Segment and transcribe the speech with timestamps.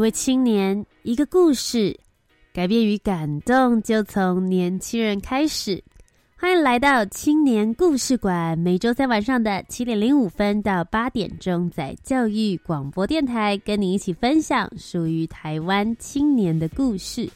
[0.00, 1.94] 一位青年，一个故事，
[2.54, 5.84] 改变与感动就从年轻人开始。
[6.38, 17.28] 欢迎来到青年故事馆，每周三晚上的七点零五分到八点钟，在教育广播电台跟你一起分享属于台湾青年的故事。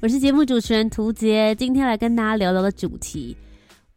[0.00, 3.36] 我是节目主持人涂杰，今天来跟大家聊聊的主题。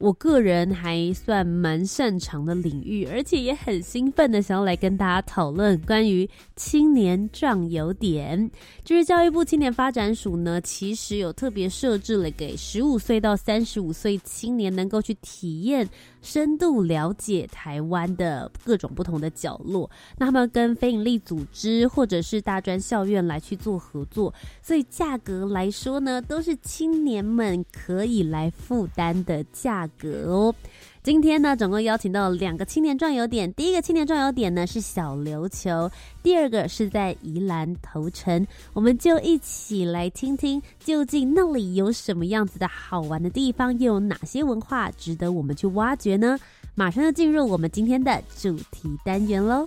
[0.01, 8.49] 我个人还算蛮擅长的领域，而且也很兴奋的想要来跟大家讨论关于青年壮游点。
[8.83, 15.87] 就是教育部青年发展署呢，其实有特别设置了给十五岁到三十五岁青年能够去体验。
[16.21, 30.55] 深度了解台湾的各种不同的角落，那他们跟非营利组织或者是大专校院来去做合作，所以价格来说呢，都是青年们可以来负担的价格哦。
[31.03, 33.51] 今天呢，总共邀请到两个青年壮游点。
[33.53, 35.89] 第一个青年壮游点呢是小琉球，
[36.21, 38.45] 第二个是在宜兰头城。
[38.73, 46.37] 我们就一起来听听，究竟那里有什么样子的好玩的地方，又有哪些文化值得我们去挖掘呢？
[46.75, 49.65] 马上就进入我们今天的主题单元喽。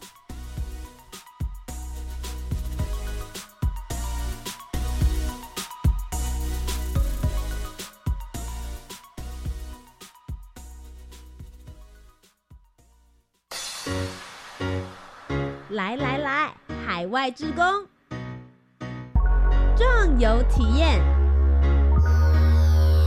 [17.14, 17.64] 外之功，
[19.76, 21.00] 壮游体验，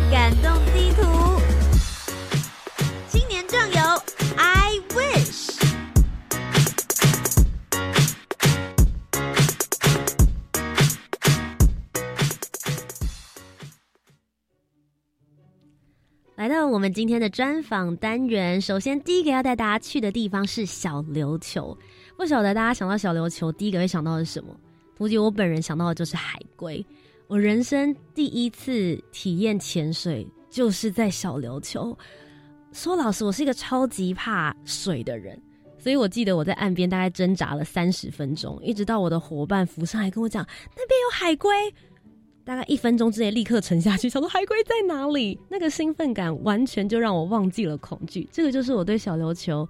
[0.10, 1.42] 感动地图，
[3.10, 3.82] 青年壮游
[4.38, 5.62] ，I wish。
[16.38, 21.78] 来到我们今天的专访单元，首先第一个要带大家去的地方是小琉球。
[22.18, 24.50] 不晓得大家想到小琉球，第一个会想到的是什么？
[24.98, 26.84] 估计我本人想到的就是海龟。
[27.28, 31.96] 我人生第一次体验潜水，就是在小琉球。
[32.72, 35.40] 说老实，我是一个超级怕水的人，
[35.78, 40.46] 所以我记得我在岸边大概挣扎了三十分钟，一直到我的伙伴浮上来跟我讲
[40.76, 41.50] 那边有海龟，
[42.44, 45.40] 大概一分钟之内立刻沉下去，想说海龟在哪里？
[45.50, 48.28] 那个兴奋感完全就让我忘记了恐惧。
[48.32, 49.68] 这个就是我对小琉球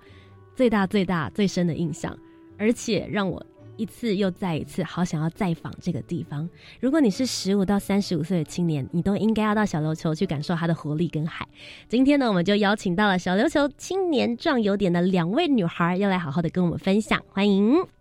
[0.55, 2.17] 最大、最大、最深的印象。
[2.57, 3.45] 而且让我
[3.75, 6.49] 一次又再一次好想要再访这个地方。
[6.79, 11.47] 如果你是十五到三十五岁的青年，你都应该要到小琉球去感受它的活力跟海。
[11.87, 17.23] 今天呢，我们就邀请到了小琉球青年壮有点的两位女孩，要来好好的跟我们分享。
[17.29, 17.96] 欢迎。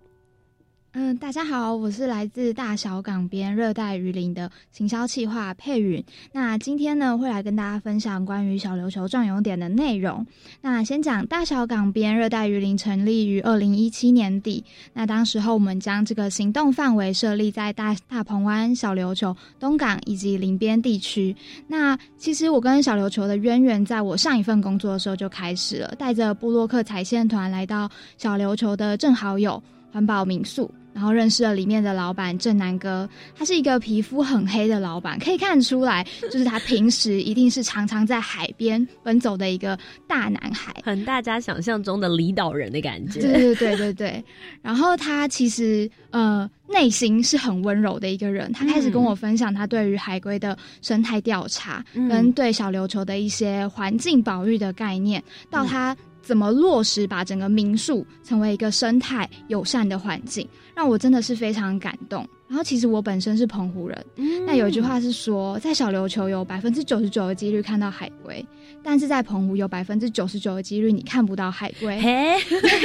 [0.99, 6.03] 嗯，大家好，我是来自大小港边热带雨林的行销企划佩允。
[6.33, 10.27] 那今天呢，会来跟大家分享关于小琉球壮游点的内容。
[10.62, 14.65] 那先讲大小港边热带雨林成立于二零一七年底。
[14.95, 21.37] 那当时候我们将这个行动范围设立在大大鹏湾、小琉球、东港以及林边地区。
[21.67, 27.87] 那其实我跟小琉球的渊源，在我上一份工作的时候就开始了，带着布洛克踩线团来到
[28.17, 30.73] 小琉球的正好友环保民宿。
[30.97, 36.03] 然后认识了里面的老板郑南哥，他是一个皮肤很黑的老板，可以看出来，
[36.33, 43.21] 就是他平时一定是常常在海边奔走的一个大男孩，很大家想象中的离岛人的感觉。
[43.21, 44.25] 对对对对对。
[44.62, 55.95] 然后他其实呃内心是很温柔的一个人，他开始跟我分享他对于海龟的生态调查，跟对小琉球的一些环境保育的概念，到他。
[56.22, 60.45] 怎么落实把整个民宿成为一个生态友善的环境，
[60.77, 62.28] 让我真的是非常感动。
[62.48, 64.07] 然后其实我本身是澎湖人，
[64.47, 68.45] 那有一句话是说，在小琉球有百分之九十九的几率看到海龟。
[68.83, 72.37] 但是在澎湖有百分之九十九的几率你看不到海龟，嘿，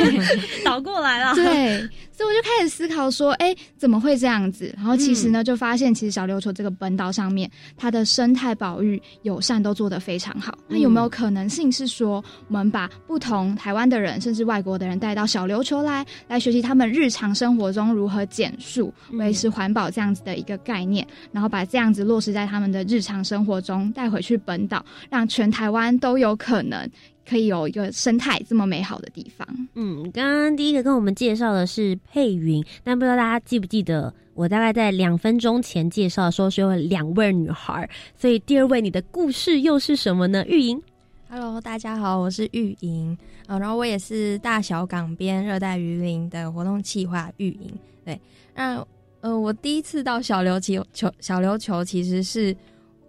[0.66, 1.36] 倒过来了。
[1.36, 1.80] 对，
[2.12, 4.74] 所以我就开始思考说，哎，怎么会这样子？
[4.76, 10.58] 然后其实呢，就发现其实小琉球这个本岛上面，它的生态保育友善都做得非常好。
[10.68, 26.90] 那有没有可能性是说，我们把不同台湾的人，甚至外国的人带到小琉球来，来学习他们日常生活中如何减速、维持环保这样子的一个概念，然后把这样子落实在他们的日常生活中，带回去本岛，让全台湾都有可能
[27.28, 29.48] 可以有一个生态这么美好的地方。
[29.76, 40.46] 嗯，刚刚第一个跟我们介绍的是佩云，但不知道大家记不记得，我大概在两分钟前介绍说是有两位女孩，所以第二位你的故事又是什么呢？
[40.48, 40.82] 玉莹。
[41.30, 43.18] Hello，大家好，我是玉莹，
[43.48, 47.72] 呃，然后我也是大小港边热带鱼林的活动企划玉莹。
[48.04, 48.20] 对，
[48.54, 48.86] 那
[49.22, 52.56] 呃，我第一次到小琉球球小琉球其实是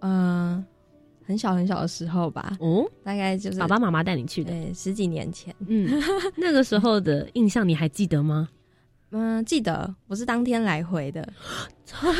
[0.00, 0.62] 呃
[1.26, 4.50] 很小很小的时候吧，哦，大概就是爸爸妈妈带你去的。
[4.50, 5.54] 对十几年前。
[5.66, 5.88] 嗯，
[6.36, 8.48] 那个时候的印象你还记得吗？
[9.14, 11.26] 嗯、记得我是当天来回的，
[11.92, 12.10] 好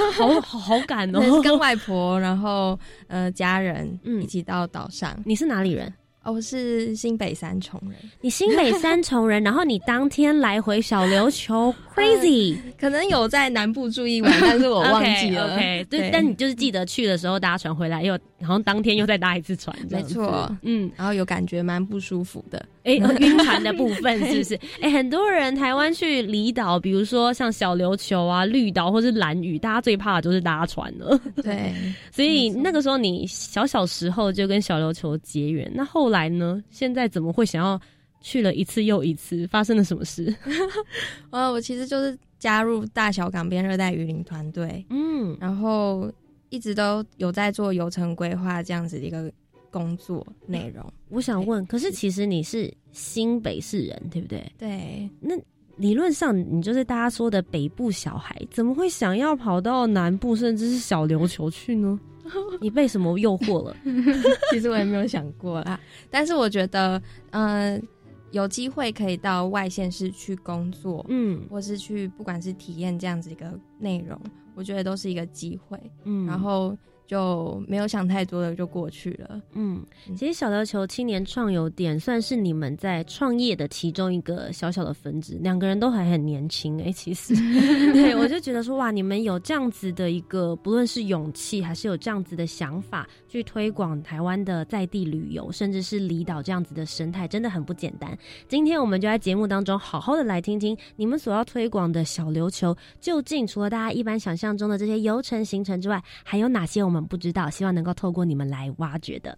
[0.43, 1.57] 好好赶哦，跟哦。
[1.57, 2.79] 外婆，然后
[3.09, 5.19] 呃家人嗯一起到岛上。
[5.25, 5.91] 你是哪里人？
[6.25, 12.57] 哦，我是新北三重人，你新北三重人， 然后你当天来回小琉球，crazy。
[12.79, 15.55] 可能有在南部住一晚，但是我忘记了。
[15.59, 22.59] OK，对，但你就是记得去的时候搭船回来，又然后当天又再搭一次船，没错嗯，然后有感觉蛮不舒服的。
[22.83, 24.59] 哎、呃 晕船的部分是不是？
[24.81, 31.17] 哎、很多人台湾去离岛，比如说像小琉球啊、绿岛或是蓝屿，大家最怕的就是搭船了。
[31.37, 31.73] 对，
[32.11, 36.61] 所以那个时候你小小时候就跟小琉球结缘，那后来呢？
[36.69, 37.81] 现在怎么会想要
[38.21, 39.47] 去了一次又一次？
[39.47, 40.35] 发生了什么事？
[41.31, 46.11] 呃，我其实就是加入大小港边热带雨林团队，嗯，然后
[46.53, 49.33] 一直都有在做游程规划这样子的一个
[49.71, 50.85] 工作内容。
[51.09, 54.53] 我想问，可是其实你是新北市人，对不对？
[54.59, 55.35] 对，那
[55.77, 61.99] 理论上你就是大家说的北部小孩，怎么会想要跑到南部甚至是小琉球去呢？
[62.61, 63.75] 你被什么诱惑了？
[64.53, 67.01] 其实我也没有想过啦，但是我觉得，
[67.31, 67.83] 嗯、
[68.31, 74.21] 有机会可以到外县市去工作，嗯或是去不管是体验这样子一个内容，
[74.55, 75.79] 我觉得都是一个机会。
[76.05, 76.77] 嗯然后
[77.13, 79.39] 就没有想太多的就过去了。
[79.53, 79.85] 嗯，
[80.17, 87.35] 其实小琉球青年创游点算是你们在创业的其中一个小小的分支，两个人都还很年轻哎、其实
[87.93, 98.17] 对我就觉得说哇，你们有这样子的一个，不论是勇气还是有这样子的想法，去推广台湾的在地旅游，甚至是离岛这样子的生态，真的很不简单。
[98.49, 107.51] 今天我们就在节目当中好好的来听听你们所要推广的小琉球，究竟除了大家一般想象中的这些游程行程之外，还有哪些我们不知道？
[107.51, 109.37] 希望能够透过你们来挖掘的。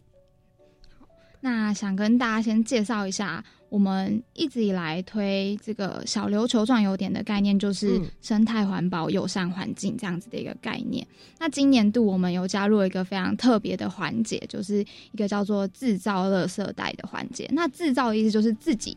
[1.40, 11.06] 那想跟大家先介绍一下，我们一直以来推这个小琉球壮游点的概念，就是嗯生态环保、友善环境这样子的一个概念。
[11.38, 14.81] 那今年度我们有加入一个非常特别的环节，就是
[15.12, 17.46] 一个叫做制造垃圾袋的环节。
[17.52, 18.96] 那制造的意思就是自己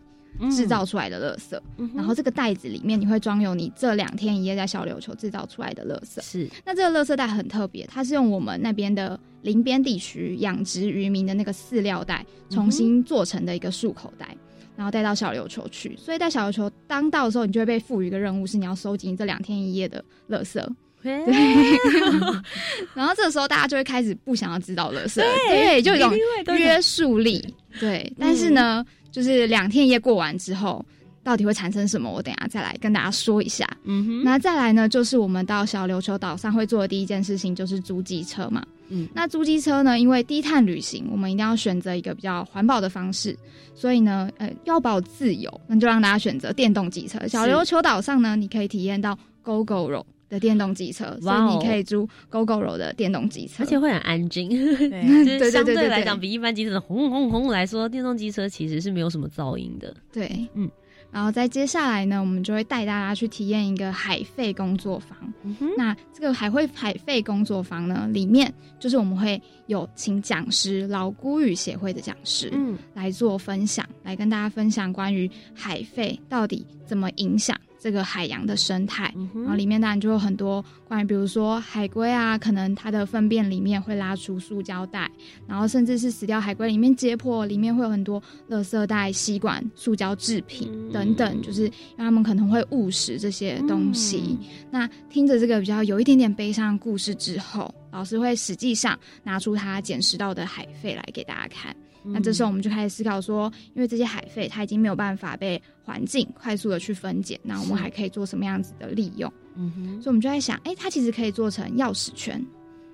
[0.51, 6.21] 制造出来的垃圾，嗯然后这个袋子里面你会装有你这两天一夜在小琉球制造出来的垃圾。
[6.21, 6.49] 是。
[6.65, 14.35] 那这个垃圾袋很特别，它是用我们那边的林边地区养殖渔民的那个饲料袋重新做成的一个束口袋，
[14.75, 15.95] 然后带到小琉球去。
[15.97, 20.63] 所以在小琉球当到的时候，你就会被赋予一个任务，是你要收集你这两天一夜的垃圾。
[21.03, 21.13] 对，
[22.93, 27.41] 然后这个时候大家就会开始不想要知道垃圾，对，就有一种约束力。
[27.79, 28.83] 对，但是呢，
[29.17, 30.85] 就是两天一夜过完之后。
[31.23, 32.09] 到底会产生什么？
[32.09, 33.67] 我等下再来跟大家说一下。
[33.83, 38.63] 嗯哼，那再来呢，就是我们到小琉球岛上会做的第一件事情就是租机车嘛。
[38.87, 43.37] 嗯那租机车呢，因为低碳旅行，我们一定要选择一个比较环保的方式，
[43.75, 47.19] 所以呢，呃，要保自由，那就让大家选择电动机车。
[47.27, 49.89] 小琉球岛上呢，你可以体验到 GoGo
[50.29, 55.89] 的电动机车，所以你可以租 GoGoRo 的电动机车，而且会很安静，对， 就是对相对对对对。
[55.89, 59.95] 来讲，比一般机车轰轰轰来说，电动机车其实是没有什么噪音的。
[60.11, 60.69] 对，嗯。
[61.09, 65.17] 然后在接下来呢，我们就会带大家去体验一个海费工作坊。
[65.43, 72.77] 嗯哼，那这个海会海费工作坊呢，里面就是我们会有请讲师，老孤语协会的讲师，嗯。
[72.93, 77.57] 来做分享，来跟大家分享关于海费到底怎么影响
[77.87, 79.09] 这个海洋的生态。
[79.15, 85.09] 嗯然后，里面当然就有很多关于，比如说海龟啊，可能它的粪便里面会拉出塑胶袋，
[85.47, 91.63] 然后甚至是死掉海龟里面解剖，里面会有很多垃圾袋、吸管、塑胶制品嗯等等，就是
[91.95, 94.37] 让他们可能会误食这些东西。
[94.41, 101.73] 嗯那听着这个比较有一点点悲伤的故事之后，老师会实际上拿出他捡拾到的海废来给大家看。
[102.03, 109.31] 那这时候我们就开始思考说，因为这些海废它已经没有办法被环境快速的去分解，那我们还可以做什么样子的利用？
[109.55, 112.43] 嗯哼，所以我们就在想，哎、它其实可以做成钥匙圈，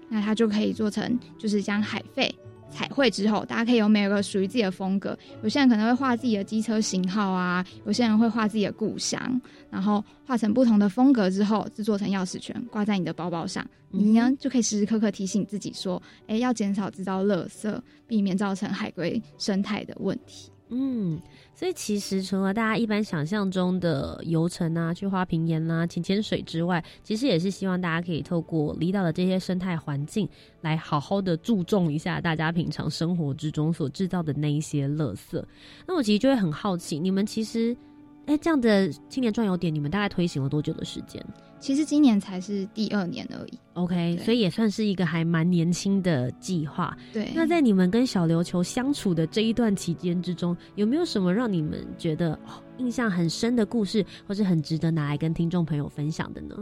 [0.10, 2.33] 那它就可以做成就是将海废
[2.74, 5.18] 彩绘之后，大家可以有每个属于自己的风格。
[5.44, 9.39] 有些人可能会画自己的机车型号啊，有些人会画自己的故乡，
[9.70, 13.65] 然后画成不同的风格之后，制作成钥匙圈，挂在你的包包上。
[13.92, 21.20] 你呢就可以时时刻刻提醒自己说：“哎，要减少制造垃圾，避免造成海龟生态的问题。”嗯。
[21.63, 30.27] 所以其实除了大家一般想象中的游程啊、去花瓶岩啊、潜潜水之外，其实也是希望大家可以透过离岛的这些生态环境，
[30.60, 35.41] 来好好的注重一下大家平常生活之中所制造的那一些垃圾。
[35.88, 37.74] 那我其实就会很好奇，你们其实。
[38.25, 41.22] 哎，这样的青年壮游点，你们大概推行了多久的时间？
[41.63, 43.58] 其实今年才是第二年而已。
[43.75, 46.93] OK，所以也算是一个还蛮年轻的计划。
[47.13, 47.32] 对。
[47.34, 52.38] 那在你们跟小琉球相处的这一段期间之中，有没有什么让你们觉得
[52.79, 56.53] 印象很深的故事，或是很值得拿来跟听众朋友分享的呢？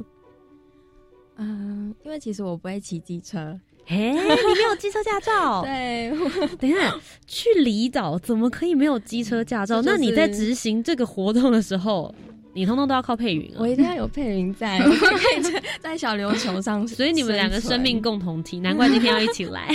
[1.38, 3.60] 嗯，因为其实我不会骑机车。
[3.88, 5.64] 哎， 你没有机车驾照？
[5.64, 6.16] 对，
[6.60, 9.82] 等一下去离岛怎么可以没有机车驾照？
[9.82, 12.14] 那你在执行这个活动的时候？
[12.54, 13.58] 你通通都要靠配云啊！
[13.60, 14.90] 我一定要有配云在，可
[15.38, 16.88] 以在在小琉球上。
[16.88, 19.68] 所以你们两个生命共同体，难怪今天要一起来。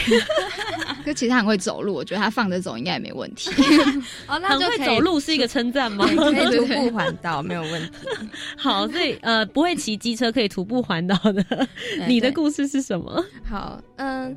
[1.05, 3.51] 可其实他很会走路，我觉得他放着走应该也没问题。
[4.27, 6.05] 哦，那就会走路是一个称赞吗？
[6.07, 7.91] 可以徒步环岛没有问题。
[8.57, 11.69] 好，所以呃，不会骑机车可以徒步环岛的，
[12.09, 13.25] 你的故事是什么？
[13.49, 14.37] 好，嗯。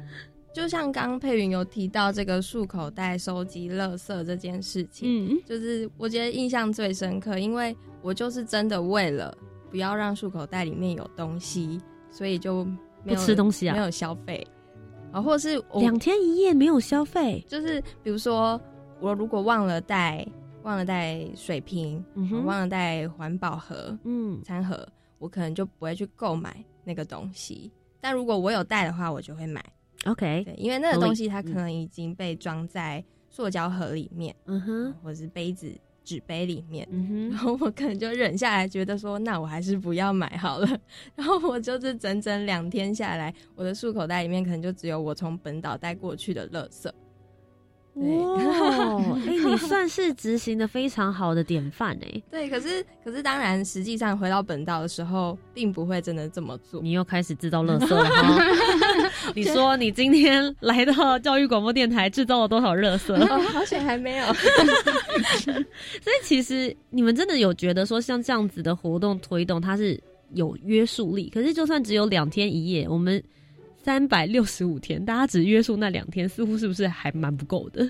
[0.60, 9.38] 就像刚刚佩云有提到这个漱口袋收集垃圾这件事情，嗯，就是我觉得印象最深刻，因为我就是真的为了
[9.72, 11.80] 不要让漱口袋里面有东西，
[12.12, 12.66] 所以就
[13.06, 14.46] 没有吃东西啊，没有消费。
[15.14, 18.60] 啊，或者是两天一夜没有消费，就是比如说
[19.00, 20.28] 我如果忘了带
[20.64, 22.04] 忘了带水瓶，
[22.44, 24.86] 忘了带环保盒，嗯，餐盒，
[25.20, 29.64] 我可能就不会去购买那个东西，但如果我有带的话，我就会买。
[30.06, 35.70] OK，对，因为那个东西它可能已经被装在塑胶盒里面，嗯哼，或者是杯子、
[36.06, 40.68] 纸杯里面，嗯哼，然后我可能就忍下来，觉得说，那我还是不要买好了。
[41.16, 46.90] 然后我就是整整两天下来，我的漱口袋里面可能就只有我从本岛带过去的垃圾。
[47.96, 48.40] 哇，
[49.28, 52.22] 哎，你算是执行的非常好的典范哎。
[52.32, 56.82] 对，可是可是当然，实际上回到本岛的时候，并不会真的这么做。
[56.82, 58.38] 你又开始制造垃圾了哈。
[59.36, 63.16] 你说你今天来到教育广播电台，制造了多少垃圾？
[63.54, 64.26] 好险还没有。
[64.34, 70.02] 所以其实你们真的有觉得说，像这样子的活动推动，它是
[70.34, 71.30] 有约束力。
[71.30, 73.22] 可是就算只有两天一夜，我们。
[73.82, 77.90] 三百六十五天，大家只约束那两天，似乎是不是还蛮不够的？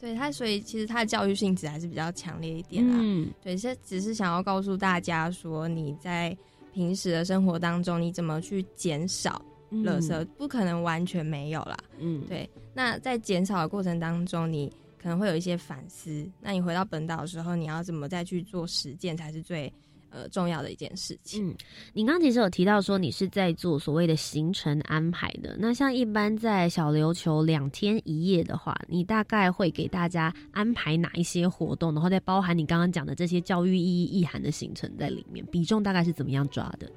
[0.00, 2.94] 对他，所以其实他的教育性质还是比较强烈一点啦。
[2.96, 6.34] 嗯，对，这只是想要告诉大家说，你在
[6.72, 10.24] 平时的生活当中，你怎么去减少垃圾？
[10.36, 11.76] 不可能完全没有啦。
[11.98, 12.48] 嗯，对。
[12.74, 16.28] 那在减少的过程当中，你可能会有一些反思。
[16.40, 19.72] 那你回到本岛的时候，你要怎么再去做实践，才是最。
[20.08, 21.46] 呃，重要的一件事情。
[21.46, 21.54] 嗯，
[21.92, 25.56] 你刚刚其实有提到说你是在做所谓的行程安排的。
[25.58, 31.92] 那像一般在小琉球两天一夜的话，你大概会给大家安排哪一些活动？
[31.92, 36.90] 然后再包含你刚刚讲的这些教育意义意涵的行程在里面，比重大概是怎么样抓的？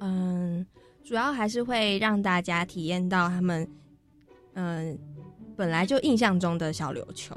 [0.00, 0.66] 嗯，
[1.08, 3.66] 主要还是会让大家体验到他们
[4.52, 4.98] 嗯
[5.56, 7.34] 本来就印象中的小琉球。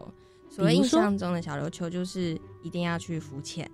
[0.49, 3.65] 所谓印象中的小琉球，就是一定要去浮潜。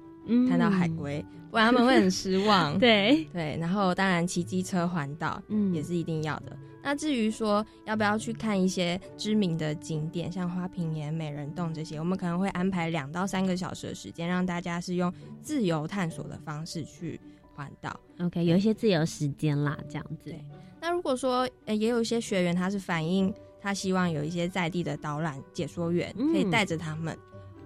[0.48, 2.78] 看到海龟，不然他们会很失望。
[2.78, 6.56] 对对，然后当然骑机车环岛，嗯，也是一定要的。
[6.84, 15.12] 那至于说要不要去看一些知名的景点，像花瓶岩、美人洞这些，我们可能会安排两到三个小时的时间，让大家是用
[15.42, 17.20] 自由探索的方式去
[17.58, 18.00] 环岛。
[18.20, 20.34] OK，有一些自由时间啦，这样子。
[20.80, 27.18] 那如果说呃，也有一些学员他是反映他希望有一些在地的导览解说员可以带着他们，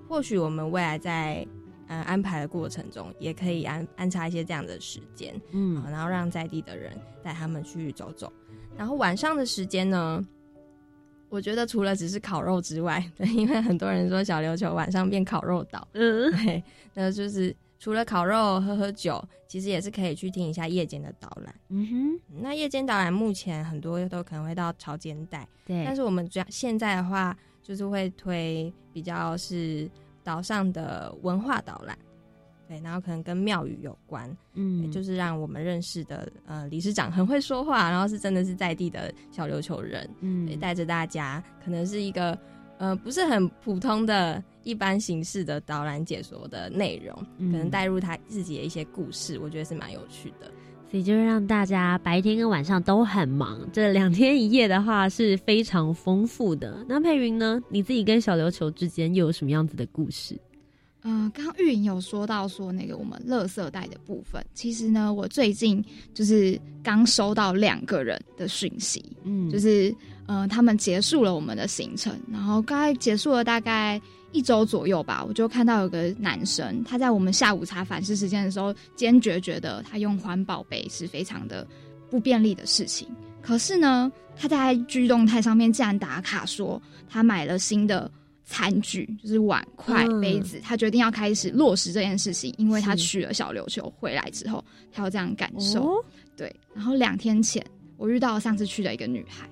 [0.07, 1.45] 或许我们未来在。
[1.88, 8.31] 呃，安排的过程中也可以安安插一些这样的时间，嗯，然后让在地的人带他们去走走。
[8.77, 10.25] 然后晚上的时间呢，
[11.27, 21.54] 我觉得除了只是烤肉之外，对， 因为很多人说小琉球晚上变烤肉岛，嗯，对，那就是除了烤肉、喝喝酒，其实也是可以去听一下夜间的导览。
[21.68, 29.90] 嗯哼，那夜间导览目前很多都可能会到潮间带，对，但是我们主要现在的话，就是会推比较是。
[30.24, 31.98] 岛上的文化导览，
[32.68, 42.38] 对，然后可能跟庙宇有关，嗯，就是让我们认识的呃理事长很会说话，然后是真的是在地的小琉球人，嗯，带着大家，可能是一个
[42.78, 47.15] 呃不是很普通的一般形式的导览解说的内容，
[47.51, 50.51] 可能带入他自己的一些故事，我觉得是蛮有趣的。
[50.89, 53.60] 所以就是让大家白天跟晚上都很忙。
[53.72, 56.86] 这两天一夜的话是非常丰富的。
[56.89, 57.62] 那佩云呢？
[57.70, 60.38] 你自己跟小琉球之间又有什么样子的故事？
[61.03, 69.96] 嗯，刚刚玉莹有说到说那个我们垃圾袋的部分，其实呢，我最近就是刚收到两个人的讯息，嗯，就是
[70.27, 74.00] 嗯，他们结束了我们的行程，然后刚才结束了大概
[74.32, 81.68] 一周左右吧，我就看到有个男生，他在我们下午茶反思时间的时候，坚决觉得他用环保杯是非常的
[82.10, 83.08] 不便利的事情，
[83.42, 88.10] 可是呢，他在居动态上面竟然打卡说他买了新的。
[88.44, 94.62] 餐具就是碗筷、杯子，他决定要开始落实这件事情，因为他去了小琉球回来之后，
[94.92, 96.04] 他有这样感受。
[96.36, 99.48] 对，然后两天前我遇到上次去的一个女孩，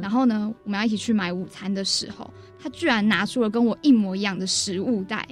[0.00, 5.26] 然后呢，我们要一起去买午餐的时候，他居然拿出了跟我一模一样的食物袋。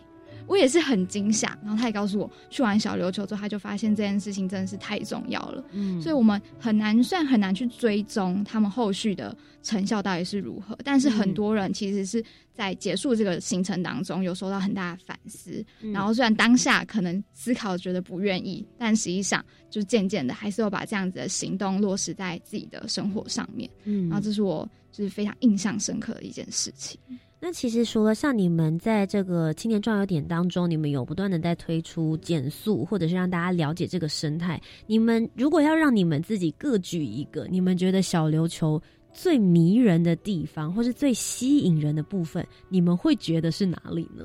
[0.47, 5.65] 我也是很惊吓，然后他也告诉我，去完小琉球之后，他就发现这件事情真的是太重要了。
[5.73, 12.23] 嗯，所以我们很难，虽然很难去追踪他们后续的成效到底是如何，但是很多人其实是
[12.53, 15.65] 在结束这个行程当中有受到很大的反思。
[15.93, 23.69] 然后虽然当下可能思考觉得不愿意，但实际上就渐渐的还是有把这样子的行动落实在自己的生活上面。
[23.85, 26.99] 嗯，然后这是我就是非常印象深刻的一件事情。
[27.45, 34.63] 那其实除了像你们在这个青年壮游点当中，你们有不断的在推出减速，或者是让大家了解这个生态。
[34.87, 38.81] 你们如果要让你们自己各举一个，你们觉得小琉球
[39.13, 44.25] 最迷人的地方，或是最吸引人的部分，你们会觉得是哪里呢？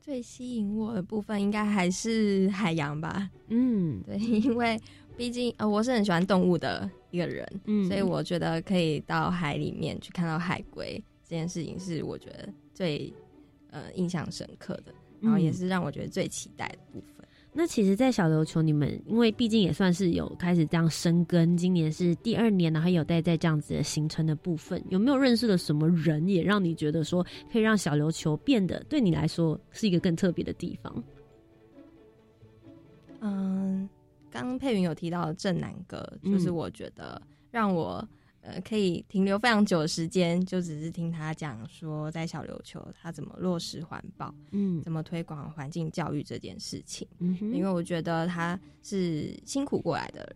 [0.00, 3.28] 最吸引我的部分应该还是海洋吧。
[3.48, 4.80] 嗯，对， 因为。
[5.16, 13.12] 毕竟，呃，我是很喜欢动物的一个人，嗯，所以我觉得可以到海里面去看到海龟这件事情，是我觉得最
[13.70, 17.26] 呃印象深刻的，然后也是让我觉得最期待的部分。
[17.52, 31.04] 那其实，在小琉球，你们因为毕竟也算是有开始这样生根，今年是第二年，然后有待在这样子的行程的部分，有没有认识了什么人，也让你觉得说可以让小琉球变得对你来说是一个更特别的地方？
[33.20, 33.86] 嗯。
[34.32, 37.20] 刚佩云有提到正南哥，就是我觉得
[37.50, 38.02] 让我
[38.40, 47.06] 呃可以停留非常久的时间，就只是听他讲说在小琉球他怎么落实环保，嗯，怎么推广环境教育这件事情。
[47.18, 50.34] 嗯，因为我觉得他是辛苦过来的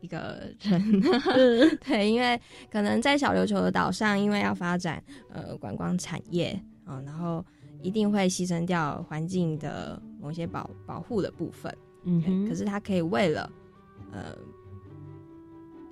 [0.00, 1.00] 一个人，
[1.86, 7.44] 对，因为可能在小琉球的岛上，因为要发展呃观光产业啊，然后
[7.82, 11.72] 一定会牺牲掉环境的某些保保护的部分。
[12.04, 13.50] 嗯，可是他可以为了，
[14.12, 14.36] 呃，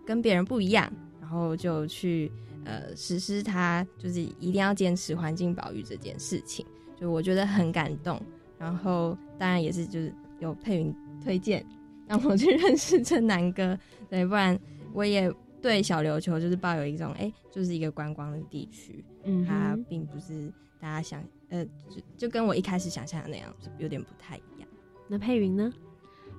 [0.07, 2.31] 跟别人不一样，然后就去
[2.65, 6.65] 呃实施他就是一定要坚持环境保育这件事情，
[6.97, 8.21] 就我觉得很感动。
[8.59, 11.67] 然后当然也是就是有佩云推荐
[12.07, 13.77] 让我去认识正南哥，
[14.09, 14.57] 对，不然
[14.93, 24.69] 我也对小琉球就是抱有一种哎，就是一个观光的地区，嗯，它并不是大家想呃就就跟我一开始想象的那样，有点不太一样。
[25.09, 25.73] 那佩云呢？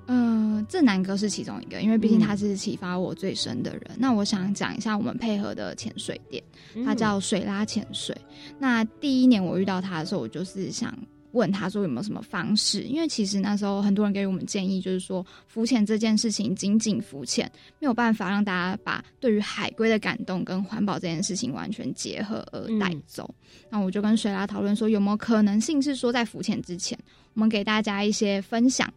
[0.07, 3.91] 嗯，正南哥是其中一个，因为毕竟他是启发我最深的人。
[3.97, 6.43] 那我想讲一下我们配合的潜水店，
[6.85, 8.15] 它叫水拉潜水。
[8.59, 10.93] 那第一年我遇到他的时候，我就是想
[11.31, 23.33] 问他说有没有什么方式，因为其实那时候很多人给我们建议，就是说浮潜这件事情仅仅浮潜没有办法让大家把对于海龟的感动跟环保这件事情完全结合而带走。
[23.69, 26.99] 那我就跟水拉讨论说，有没有可能性是说在浮潜之前，
[27.33, 28.91] 我们给大家一些分享。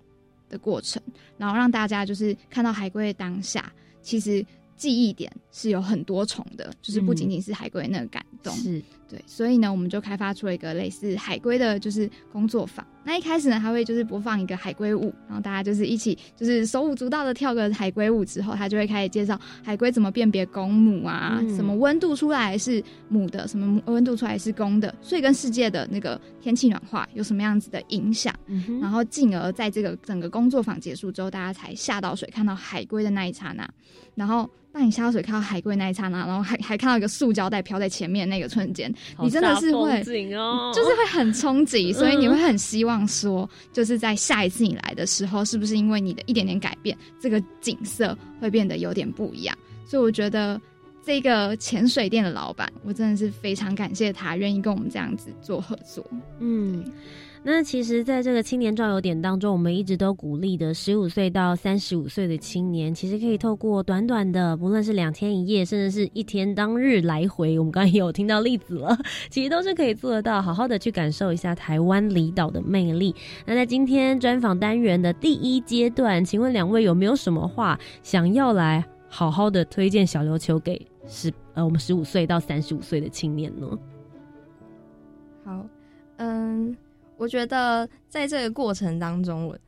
[0.48, 1.02] 的过程，
[1.38, 4.44] 然后让大家就是看到海龟的当下，其实
[4.76, 12.84] 记忆点是有很多重的，就是不仅仅是海龟那个感动，是对，所以呢，我们就开发出了一个类似海龟的，就是工作坊。
[13.04, 28.34] 那一开始呢，他会就是播放一个海龟舞，然后大家就是一起就是手舞足蹈的跳个海龟舞之后，他就会开始介绍海龟怎么辨别公母啊，什么温度出来是母的，什么温度出来是公的，所以跟世界的那个天气暖化有什么样子的影响，
[28.80, 33.68] 然后进而在这个整个工作坊结束之后，大家才下到水看到海龟的那一刹那，
[34.16, 34.50] 然后。
[34.72, 49.56] 当你下到水看到海龟那一刹那，然后还还看到一个塑胶袋飘在前面那个瞬间，你真的是会，就是会很憧憬， 所以你会很希望说，就是在下一次你来的时候，是不是因为你的一点点改变，这个景色会变得有点不一样？
[49.86, 50.60] 所以我觉得
[51.04, 56.04] 这个潜水店的老板，我真的是非常感谢他愿意跟我们这样子做合作。
[56.40, 56.84] 嗯。
[57.48, 68.98] 那其实，在这个青年壮游点当中，我们一直都鼓励的十五岁到三十五岁的青年，其实可以透过短短的，不论是两天一夜，甚至是一天当日来回，我们刚刚也有听到例子了，
[69.30, 73.14] 其实都是可以做得到，好好的去感受一下台湾离岛的魅力。
[73.46, 83.78] 那在今天专访单元的第一阶段，请问两位有没有什么话想要来好好的推荐小琉球给十呃我们十五岁到三十五岁的青年呢？
[85.44, 85.64] 好，
[86.16, 86.76] 嗯。
[87.16, 89.58] 我觉得在这个过程当中，我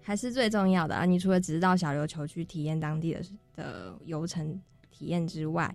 [0.00, 1.04] 还是最重要的啊！
[1.04, 3.20] 你除了只是到小琉球去体验当地的
[3.54, 4.60] 的游程
[4.90, 5.74] 体验之外，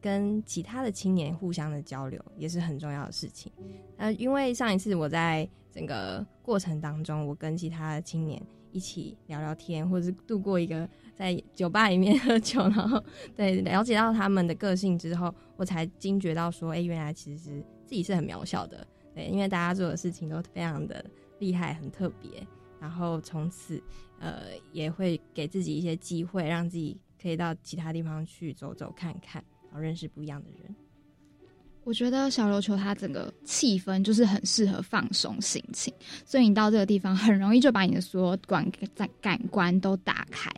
[0.00, 3.52] 跟其他的青年互相的交流也是很重要的事情。
[3.96, 13.02] 呃，因为上一次我在整个过程当中，我跟其他的青年一起聊聊天，或者是度过一个在酒吧里面 喝酒，然后
[13.36, 18.86] 对了解到他们的个性之后，我才惊觉到说，哎，原来其实自己是很渺小的。
[19.18, 21.04] 对，因为大家做的事情都非常的
[21.40, 22.46] 厉害，很特别，
[22.78, 23.82] 然后从此，
[24.20, 30.72] 呃，也会给自己一些机会，让自己可以到其他地方去走走看看，然后认识不一样的人。
[31.88, 35.90] 我觉得小琉球它整个气氛就是很适合放松心情，
[36.26, 38.70] 所以你到这个地方很容易就把你的所有感
[39.22, 40.50] 感官都打开。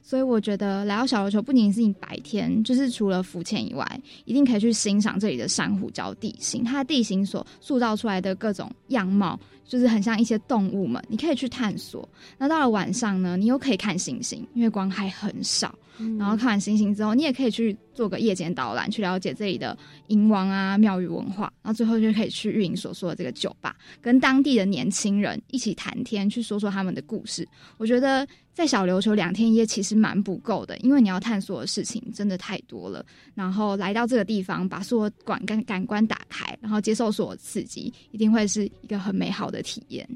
[0.00, 3.86] 所以我觉得来到小琉球不仅是你白天，就是除了浮潜以外，
[4.24, 12.08] 一定可以去欣赏这里的珊瑚礁地形，它的地形所塑造出来的各种样貌，就是很像一些动物们，你可以去探索。
[12.38, 15.78] 那到了晚上呢，你又可以看星星，因为光还很少。
[16.18, 19.76] 然后看完星星之后，你也可以去做个夜间导览，去了解这里的
[20.08, 21.52] 银王啊、庙宇文化。
[21.62, 27.46] 然后最后就可以去玉莹所说的这个酒吧，跟当地的年轻人一起谈天，去说说他们的故事。
[27.76, 33.04] 我觉得在小琉球两天一夜其实蛮不够的，因为你要探索的事情真的太多了。
[33.34, 40.08] 然后来到这个地方，把所有感感感官打开，然后接受所有刺激，一定会是一个很美好的体验。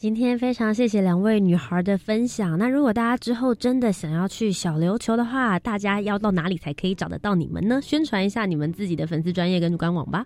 [0.00, 2.58] 今天非常谢谢两位女孩的分享。
[2.58, 7.78] 那如果大家之后真的想要去小琉球的话，大家要到哪里才可以找得到你们呢？
[7.82, 10.24] 宣传一下你们自己的粉丝专业跟官网吧。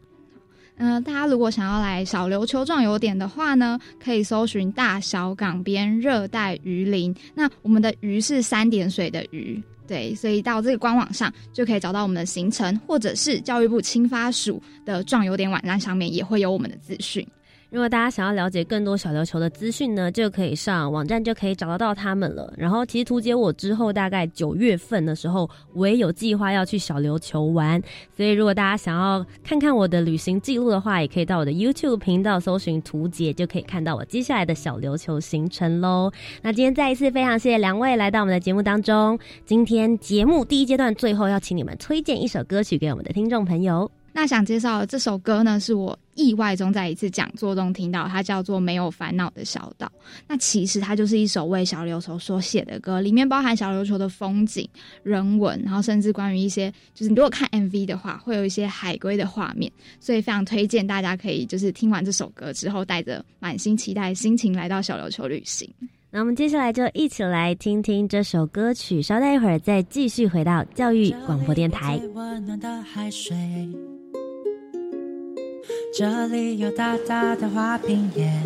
[0.77, 7.13] 嗯，大家如果想要来小琉球壮游点的话呢，可以搜寻大小港边热带鱼鳞。
[7.35, 17.27] 那我们的鱼是三点水的鱼，对，所以到这个官网上就可以找到我们的行程，或者是教育部青发署的壮游点网站上面也会有我们的资讯。
[17.75, 22.55] 如果大家想要了解更多小琉球的资讯呢，就可以上网站就可以找得到他们了。
[22.57, 27.83] 然后，其实图姐我之后大概九月份的时候，我也有计划要去小琉球玩。
[28.17, 36.13] 所以，如果大家想要看看我的旅行记录的话，也可以到我的 YouTube 频道搜寻图姐，就可以看到我接下来的小琉球行程喽。
[36.43, 39.19] 那今天再一次非常谢谢两位来到我们的节目当中。
[39.45, 43.91] 今天节目第一阶段最后要请你们推荐一首歌曲给我们的听众朋友。
[44.17, 49.87] 那想介绍这首歌呢，是我意外中在一次讲座中听到，它叫做《没有烦恼的小岛》。
[50.29, 54.69] 那其实它就是一首为小琉球所写的歌，里面包含小琉球的风景、
[55.03, 59.71] 人文，然后甚至关于一些，就是如果看 MV 的话，会有一些海龟的画面。
[59.99, 65.69] 所以非常推荐大家可以就是听完这首歌之后，带着满心期待心情来到小琉球旅行。
[66.15, 72.01] 那我们接下来就一起来听听这首歌曲，稍待一会儿再继续回到教育广播电台。
[75.93, 78.45] 这里有大大的花瓶岩，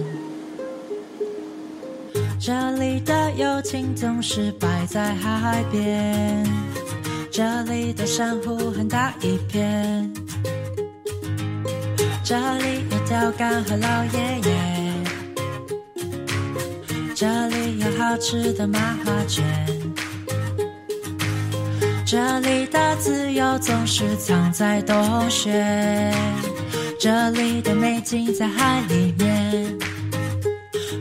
[2.40, 6.46] 这里的友情总是摆在海边，
[7.30, 10.10] 这里的珊瑚很大一片，
[12.24, 14.77] 这里有钓竿和老爷爷，
[17.20, 19.44] 这里有好吃的麻花卷，
[22.06, 26.14] 这里的自由总是藏在洞穴。
[26.96, 29.76] 这里的美景在海里面，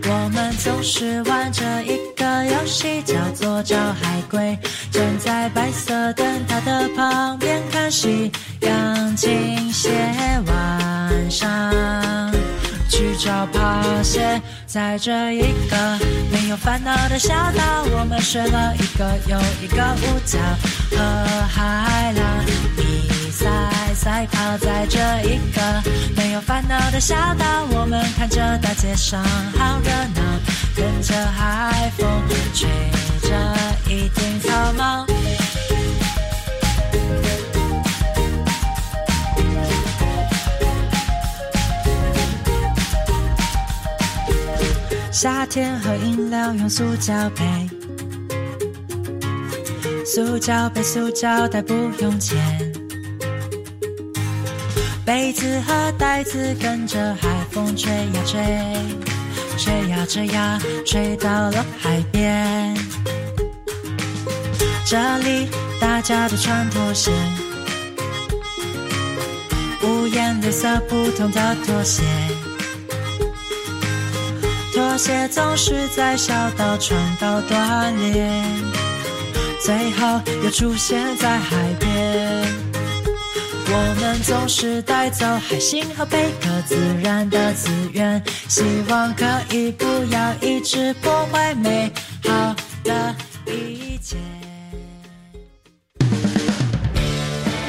[0.05, 4.57] 我们总是玩着一个游戏，叫做找海龟。
[4.89, 9.91] 站在白色灯塔的旁边看夕阳倾斜，
[10.47, 12.33] 晚上
[12.89, 14.41] 去找螃蟹。
[14.77, 15.97] 在这一个
[16.31, 20.37] 没有烦恼的小岛，我们学了一个又一个舞蹈，
[20.95, 23.49] 和海浪比赛。
[23.95, 29.23] 赛跑在这一个没有烦恼的小岛，我们看着大街上
[29.57, 30.21] 好热闹，
[30.75, 32.07] 跟着海风
[32.53, 32.69] 吹
[33.27, 33.35] 着
[33.87, 35.07] 一顶草帽。
[45.27, 47.43] 夏天喝饮料用塑胶杯，
[50.05, 52.37] 塑胶杯、塑胶袋不用钱。
[55.05, 58.41] 杯子和袋子跟着海风吹呀吹，
[59.57, 62.73] 吹呀吹呀，吹到了海边。
[64.85, 65.49] 这里
[65.81, 67.11] 大家都穿拖鞋，
[69.83, 72.05] 五颜六色不同的拖鞋。
[74.87, 78.25] 拖鞋总是在小岛船到断裂，
[79.59, 82.41] 最后又出现在海边。
[83.67, 91.91] 我们总是带走海星和贝壳，自然的资源，希望可以不要一直破坏美
[92.23, 93.13] 好的
[93.45, 94.15] 一切。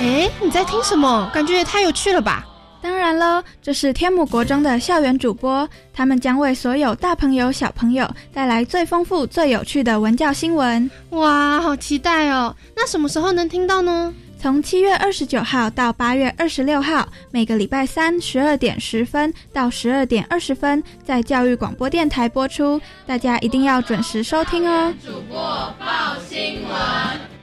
[0.00, 1.28] 哎，你在听什么？
[1.34, 2.46] 感觉也太有趣了吧！
[2.88, 10.90] 当然喽，这是天母国中的校园主播，他们将为所有大朋友、小朋友带来最丰富、最有趣的文教新闻。
[11.10, 12.56] 哇，好期待哦！
[12.74, 14.14] 那什么时候能听到呢？
[14.40, 24.94] 从七月二十九号到八月二十六号，每个礼拜三十二点十分到十二点二十分，在教育广播电台播出，大家一定要准时收听哦。
[25.04, 25.38] 主播
[25.78, 27.37] 报新闻。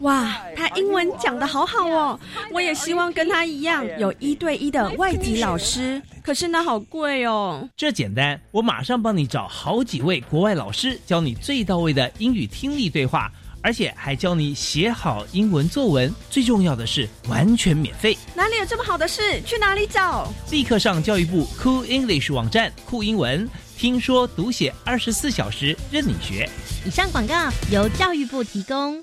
[0.00, 2.18] 哇，他英文讲得好好哦！
[2.52, 7.68] 我也希望跟他一样有一对一的外籍老师，可是那好贵哦。
[7.76, 13.30] 这简单，我马上帮你找好几位国外老师，教你最到位的英语听力对话。
[13.62, 18.14] 而且还教你写好英文作文，最重要的是完全免费。
[18.34, 19.40] 哪里有这么好的事？
[19.40, 20.30] 去哪里找？
[20.50, 26.46] 立刻上教育部 Cool English 网站酷英文，听说读写二十四小时任你学。
[26.84, 29.02] 以上广告由教育部提供。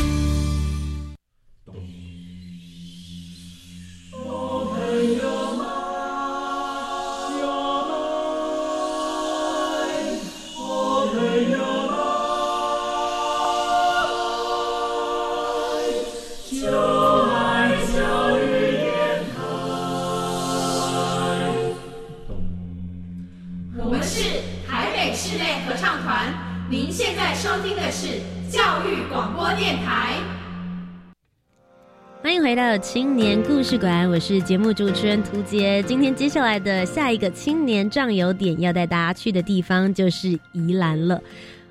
[32.31, 35.83] 欢迎回到青年故事馆，我是节目主持人涂杰。
[35.83, 41.21] 今天接下来的下一个青年壮游点要带大家去的地方就是宜兰了。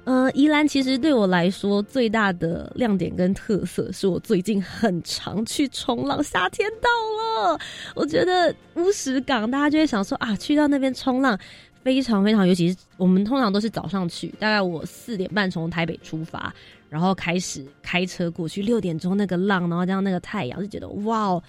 [0.05, 6.23] 呃，宜兰其实对我来说最大的亮点跟特色，是我最近很常去冲浪。
[6.23, 7.59] 夏天到了，
[7.95, 11.39] 我觉得乌石港大家就会想说啊，去到那边冲浪
[11.83, 16.55] 非常非常，尤其是我们通常都是早上去，大概我四点半从台北出发。
[16.91, 21.43] 然后开始开车过去，六点钟那个浪，然后这样那个太阳，就觉得哇哦，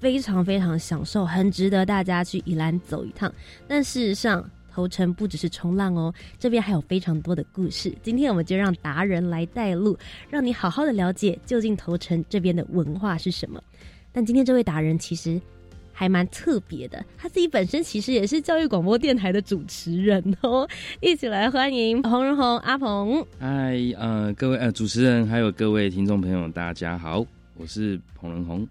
[0.00, 3.32] 非常非常享受，很值得大家去宜兰走一趟。
[3.68, 7.94] 但事实上，头城不只是冲浪哦，这边还有非常多的故事。
[8.02, 9.96] 今天我们就让达人来带路，
[10.30, 13.62] 让你好好的了解究竟头城这边的文化是什么。
[14.10, 15.40] 但今天这位达人其实。
[15.98, 20.68] 还蛮特别的，他自己本身其实也是教育广播电台的主持人哦，
[21.00, 23.26] 一起来欢迎洪仁宏阿鹏。
[23.40, 27.24] 嗨，呃，各位呃主持人还有各位听众朋友，大家好，
[27.56, 28.68] 我是彭仁宏。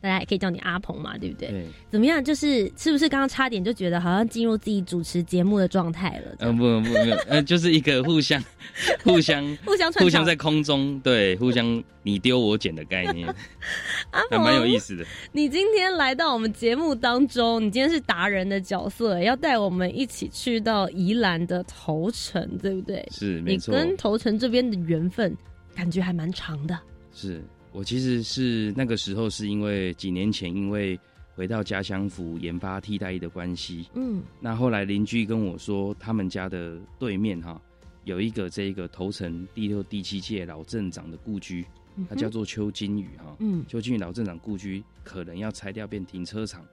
[0.00, 1.48] 大家也可以叫你阿鹏嘛，对不对？
[1.48, 1.66] 对。
[1.90, 2.22] 怎么样？
[2.22, 6.36] 就是是不是刚刚差点就觉得好像进入自己主持节目的状态了？
[6.38, 8.42] 嗯，不不不，呃，就是一个互相、
[9.02, 13.26] 互相、互相、互相在空中对，互相你丢我捡的概念，
[14.30, 15.04] 还蛮有意思的。
[15.32, 23.04] 你今天来到我们节目当中，你今天是达人的角色，要带我们一起去到宜兰的头城，对不对？
[23.10, 23.74] 是，没错。
[23.74, 25.36] 你跟头城这边的缘分
[25.74, 26.78] 感觉还蛮长的。
[27.12, 27.42] 是。
[27.78, 30.98] 我其实是那个时候是因为几年前因为
[31.36, 37.62] 回到家乡府研发替代役的关系，嗯，那后来邻居跟我说，他们家的对面哈
[38.02, 41.64] 有一个这个头城第六、第七届老镇长的故居，
[42.08, 46.66] 他叫做邱金宇哈，嗯，邱金宇老镇长故居可能要拆掉变停车场，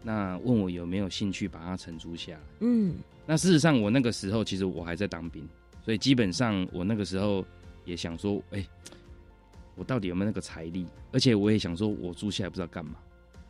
[0.00, 2.94] 那问我有没有兴趣把它承租下来，嗯，
[3.26, 5.44] 那事实上我那个时候其实我还在当兵，
[5.84, 7.44] 所以基本上我那个时候
[7.84, 8.64] 也想说，哎。
[9.76, 10.86] 我到底有没有那个财力？
[11.12, 12.96] 而且我也想说，我住下来不知道干嘛。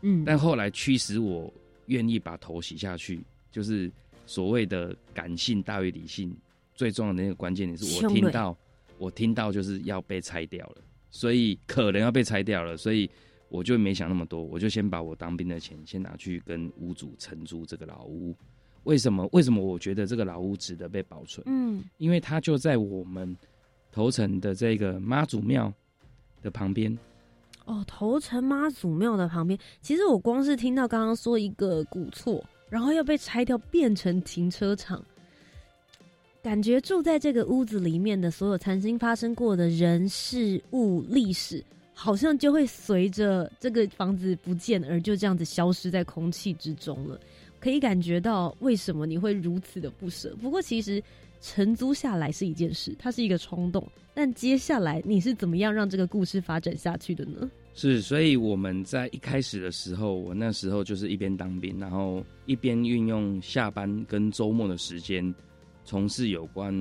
[0.03, 1.51] 嗯，但后来驱使我
[1.87, 3.91] 愿意把头洗下去，就是
[4.27, 6.37] 所谓的感性大于理性。
[6.75, 8.55] 最重要的那个关键点是我听到，
[8.99, 13.09] 我听到就是要被拆掉了，所以可能要被拆掉了，所以
[13.49, 18.37] 我就没想那么多，我就先把我当兵的钱先拿去跟屋主承租这个老屋。
[18.83, 19.27] 为什么？
[19.33, 21.43] 为什么我觉得这个老屋值得被保存？
[21.47, 23.35] 嗯，因为它就在我们
[23.91, 25.73] 头城的这个妈祖庙
[26.47, 26.97] 的旁边。
[27.65, 35.05] 哦，头城妈祖庙的旁边，其实我光是听到刚刚说一个古厝，然后要被拆掉变成停车场，
[36.41, 41.61] 感觉住在这个屋子里面的所有曾经发生过的人事物历史，
[41.93, 47.19] 好像就会随着这个房子不见而就这样子消失在空气之中了。
[47.59, 50.37] 可以感觉到为什么你会如此的不舍。
[50.41, 51.03] 不过其实
[51.47, 53.87] 承租下来是一件事，它是一个冲动。
[54.13, 57.49] 但接下来你是怎么样让这个故事发展下去的呢？
[57.73, 65.33] 是，所以我们在一开始的时候，我那时候就是一边当兵，然后一边运用下班跟周末的时间，
[65.85, 66.75] 从事有关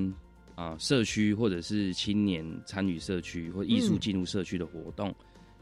[0.55, 5.13] 啊社区或者是青年参与社区或艺术进入社区的活动。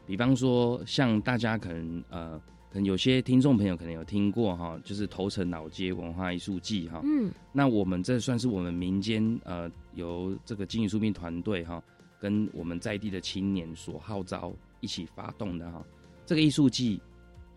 [0.06, 2.40] 比方说，像大家可能呃。
[2.74, 7.00] 可能有些听众朋友可能有听过哈，就是头城老街文化艺术季哈。
[7.04, 11.80] 嗯，那我们这算是我们民间呃，由这个经营书兵团队哈，
[12.18, 15.80] 跟我们在地的青年所号召一起发动的哈。
[16.26, 17.00] 这个艺术季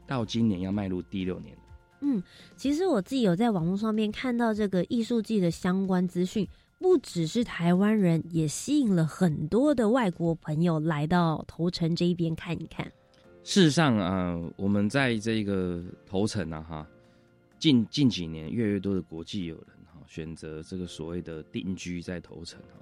[0.05, 1.61] 到今年要迈入第六年了。
[2.01, 2.21] 嗯，
[2.55, 12.91] 其实我自己有在网络上面看到这个艺术季的相关资讯，不只是台湾人，也吸引了很多的外国朋友来到头城这一边看一看。
[13.47, 16.87] 事实上啊，我们在这个头城啊，哈，
[17.57, 22.75] 近近几年越来越多的国际友人哈选择这个所谓的定居在头城哈。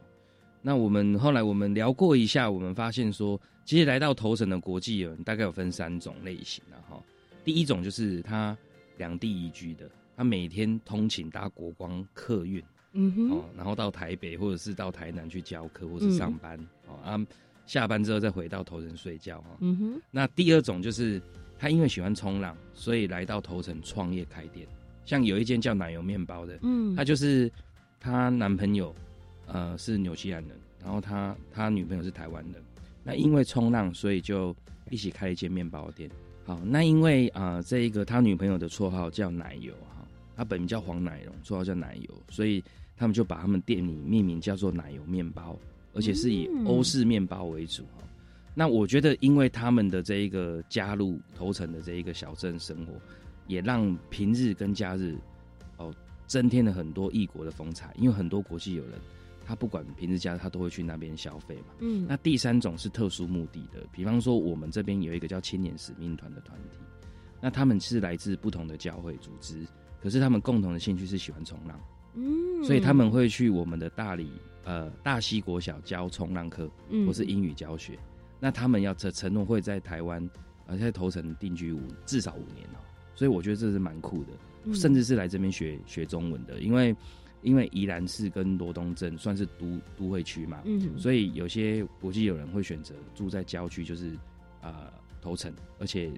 [0.64, 7.00] 那我们后来我们聊过一下，我们发现说，其实来到头城的国际友人大概有分三种类型的哈。
[7.44, 8.58] 第一种就是他
[8.98, 12.60] 两地移居的，他每天通勤搭国光客运，
[12.94, 17.24] 嗯哼，哦，然后到台北或者是到台南去教课或者上班，哦啊。
[17.66, 19.58] 下班之后再回到头城睡觉哈。
[19.60, 20.02] 嗯哼。
[20.12, 21.22] 那第二种就是
[21.58, 24.68] 他因为喜欢冲浪，所以来到头城创业开店。
[25.06, 27.52] 像有一间叫奶油面包的，嗯，他就是
[28.00, 28.94] 他男朋友
[29.46, 32.64] 呃是纽西兰人，然后他他女朋友是台湾人。
[33.04, 34.56] 那因为冲浪，所以就
[34.90, 36.10] 一起开了一间面包店。
[36.44, 42.64] 好，那因为啊这一个他女朋友的绰号叫奶油哈，他本名叫黄乃荣，绰号叫奶油，所以
[42.98, 45.56] 他们就把他们店里命名叫做奶油面包。
[45.96, 48.04] 而且是以欧式面包为主哈，
[48.54, 52.94] 那我觉得，因为他们的这一个加入头城的这一个小镇生活，
[53.48, 55.16] 也让平日跟假日
[55.78, 55.94] 哦
[56.28, 57.94] 增添了很多异国的风采。
[57.98, 58.94] 因为很多国际友人，
[59.46, 61.76] 他不管平日假日，他都会去那边消费嘛。
[61.80, 62.06] 嗯。
[62.10, 66.80] 那第三种是特殊目的的，比方说我们这边有一个叫青年使命团的团体，
[67.42, 69.66] 那他们是来自不同的教会组织，
[70.02, 71.80] 可是他们共同的兴趣是喜欢冲浪。
[72.16, 72.64] 嗯。
[72.66, 74.30] 所以他们会去我们的大理。
[74.66, 76.68] 呃，大溪国小教冲浪课，
[77.06, 78.00] 或是英语教学，
[78.40, 80.28] 那他们要承承诺会在台湾，
[80.66, 82.82] 而且投城定居五至少五年哦，
[83.14, 86.96] 所以我觉得这是蛮酷的，甚至是来这边学学中文的，因为
[87.44, 94.18] 因为宜兰市跟罗东镇算是都都会区嘛，嗯，所以有些国际友人会选择住在郊区，就是
[94.62, 96.12] 呃头城，而且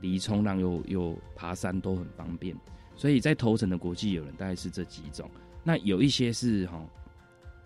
[0.00, 2.56] 离冲浪又又爬山都很方便，
[2.96, 5.30] 所以在头城的国际友人大概是这几种，
[5.62, 6.84] 那有一些是哈。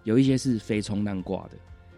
[0.09, 1.51] 有一些是非冲浪挂的，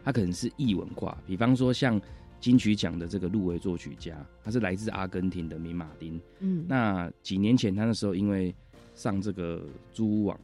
[0.02, 2.00] 他可能是译文挂，比方说像
[2.40, 6.20] 金曲奖的这个入围作曲家，他是来自阿根廷的米马丁。
[6.40, 8.52] 嗯，那几年前他那时候因为
[8.96, 10.36] 上这个租屋网，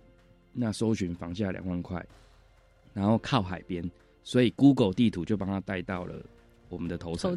[0.52, 2.06] 那搜寻房价两万块，
[2.94, 3.90] 然后靠海边，
[4.22, 6.14] 所以 Google 地图就帮他带到了
[6.68, 7.36] 我们的头城。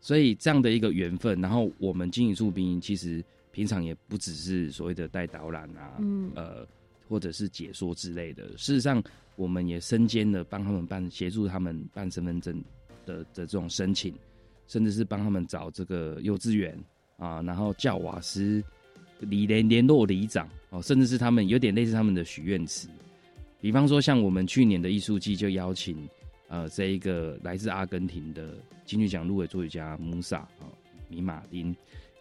[0.00, 6.64] 所以这样的一个缘分，然后我们经营驻兵其实平常也不只是所谓的带导览啊，嗯，呃。
[7.08, 9.02] 或者是解说之类的，事实上，
[9.36, 12.62] 我们也身兼的帮他们办协助他们办身份证
[13.06, 14.14] 的的这种申请，
[14.66, 16.78] 甚至是帮他们找这个幼稚园
[17.16, 18.62] 啊，然后教瓦斯、
[19.20, 22.88] 里联联络里长哦，甚至是他们有点类似他们的许愿池。
[23.60, 26.08] 比方说，像我们去年的艺术季就邀请
[26.48, 30.66] 呃这一个来自阿根廷的金曲奖入围作曲家穆萨啊
[31.08, 31.74] 米马丁，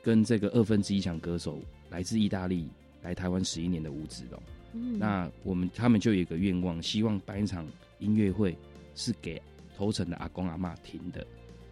[0.04, 2.69] 跟这个二分之一强歌手来自意大利
[3.02, 4.41] 来台湾十一年的吴子龙。
[4.73, 7.67] 那我们他们就有一个愿望，希望办一场
[7.99, 8.57] 音乐会
[8.95, 9.41] 是给
[9.75, 11.25] 头城的阿公阿妈听的，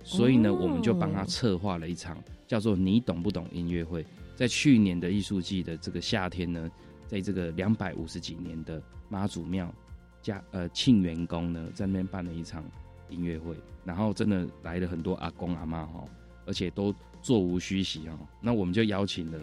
[0.03, 4.05] 所以呢，我们就帮他策划了一场叫做“你懂不懂”音乐会。
[4.35, 6.69] 在去年的艺术季的这个夏天呢，
[7.07, 9.73] 在这个两百五十几年的妈祖庙
[10.21, 12.63] 加呃庆元宫呢，在那边办了一场
[13.09, 16.03] 音乐会，然后真的来了很多阿公阿妈哈，
[16.45, 18.17] 而且都座无虚席哈。
[18.41, 19.39] 那我们就邀请了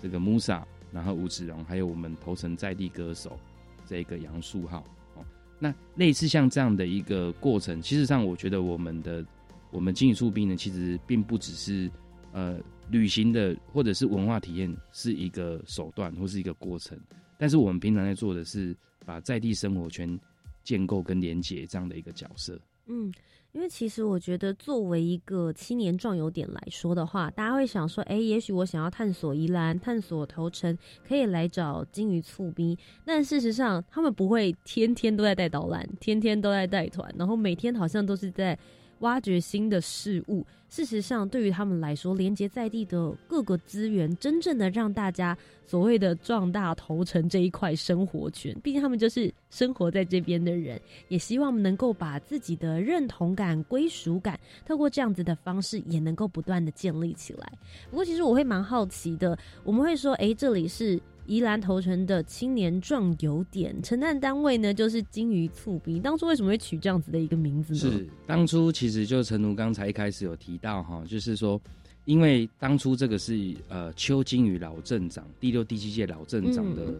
[0.00, 0.66] 这个穆萨。
[0.92, 3.38] 然后吴子荣，还有我们头城在地歌手
[3.86, 4.80] 这个杨树浩
[5.14, 5.24] 哦，
[5.58, 9.24] 那类似像这样的一个过程，其实上我觉得我们的
[9.70, 11.90] 我们金鱼出兵呢，其实并不只是
[12.32, 16.98] 呃旅行的或者是文化体验是一个手段或是一个过程，
[17.38, 20.18] 但是我们平常在做的是把在地生活圈
[20.64, 22.60] 建构跟连接这样的一个角色。
[22.90, 23.12] 嗯。
[23.52, 32.78] 因为其实我觉得，作为一个青年壮游点来说的话，大家会想说，哎，也许我想要探索宜兰、探索头城，可以来找金鱼醋逼。
[33.04, 38.56] 但事实上，他们不会天天都在带导览，天天都在带团，然后每天好像都是在。
[39.00, 45.36] 挖掘新的事物，事实上，对于他们来说，连接在地的各个资源，真正的让大家
[45.66, 48.56] 所谓的壮大头城这一块生活圈。
[48.62, 57.52] 毕竟他们就是生活在这边的人，也希望能够把自己的认同感、归属感，透过这样子的方式，也能够不断的建立起来。
[57.90, 61.00] 不过，其实我会蛮好奇的，我们会说，哎，这里是。
[61.26, 66.00] 宜兰头城的青年壮游点承担单位呢，就是金鱼醋鼻。
[66.00, 67.78] 当初为什么会取这样子的一个名字呢？
[67.78, 71.60] 是当初其实就陈如刚才一开始有提到哈，就是说，
[72.04, 76.94] 因为当初这个是呃邱金鱼老镇长第六第七届老镇长的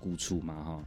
[0.00, 0.84] 古厝嘛哈，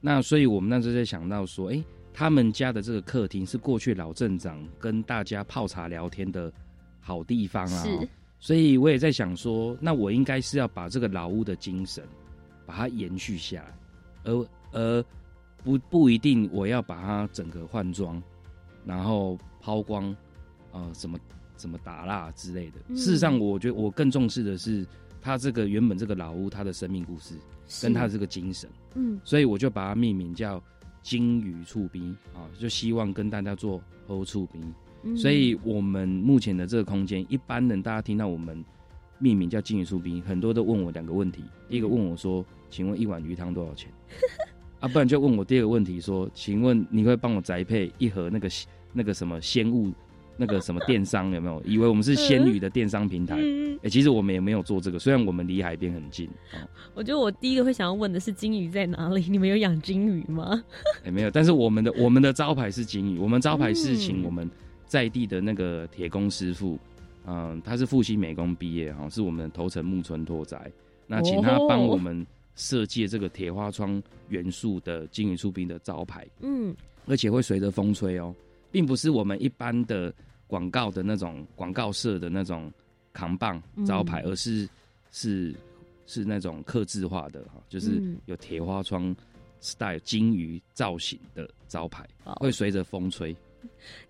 [0.00, 6.50] 那所以我们那时候在想到说，哎，他们家的这个客厅是过去老镇长跟大家泡茶聊天的
[7.00, 8.08] 好地方啊，是
[8.38, 12.02] 所以我也在想说，那我应该是要把这个老屋的精神。
[12.70, 13.74] 把它延续下来，
[14.22, 15.04] 而而
[15.64, 18.22] 不不一定我要把它整个换装，
[18.86, 20.14] 然后抛光，
[20.70, 21.18] 呃，什么
[21.58, 22.94] 什么打蜡之类的。
[22.94, 24.86] 事实上，我觉得我更重视的是
[25.20, 27.34] 它这个原本这个老屋它的生命故事，
[27.82, 28.70] 跟它的这个精神。
[28.94, 30.62] 嗯，所以我就把它命名叫
[31.02, 35.16] 金鱼醋冰啊，就希望跟大家做喝醋冰。
[35.16, 38.64] 所以我们目前的这个空间，一般人大家听到我们
[39.20, 41.44] 命名叫金鱼酥冰，很多都问我两个问题。
[41.68, 42.44] 第一个问我说。
[42.72, 43.90] 请问一碗鱼汤多少钱？
[44.78, 48.48] 啊，不然就问我第二个问题，说，请问你会帮我宅配一盒那个
[48.92, 49.90] 那个什么鲜物，
[50.36, 51.60] 那个什么电商有没有？
[51.66, 53.36] 以为我们是鲜鱼的电商平台？
[53.82, 56.30] 哎，其实我们也没有做这个，虽然我们离海边很近。
[56.94, 59.24] 我觉得我第一个会想要问的是金鱼在哪里？
[59.28, 60.62] 你们有养金鱼吗？
[61.04, 64.48] 哎， 没有，但是我们的我们的招牌是金鱼，我们招牌是请我们
[64.86, 66.78] 在地的那个铁工师傅，
[67.26, 70.70] 嗯，他是复兴美工毕业哈，是我们头城木村拓哉，
[71.06, 72.26] 那请他帮我们。
[72.56, 76.74] 设计这个铁花窗元素的金鱼出兵的招牌，嗯，
[77.06, 78.34] 而且会随着风吹哦，
[78.70, 80.12] 并不是我们一般的
[80.46, 82.70] 广告的那种广告社的那种
[83.14, 84.68] 扛棒招牌，而是
[85.10, 85.54] 是
[86.06, 89.14] 是那种刻字化的哈，就是有铁花窗
[89.60, 92.06] style 金鱼造型的招牌，
[92.40, 93.34] 会随着风吹。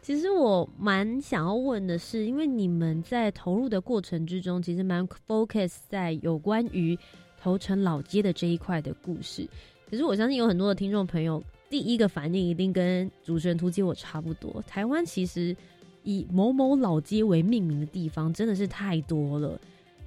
[0.02, 6.98] 其实我蛮想要问的是，因为你们在投入的过程之中，其实蛮 focus 在有关于。
[7.42, 9.48] 头城老街的这一块的故事，
[9.88, 14.62] 可是我相信有很多的听众朋友，第一个反应一定跟主持人突击我差不多。
[14.66, 15.56] 台湾其实
[16.02, 19.58] 以某某老街为命名的地方真的是太多了。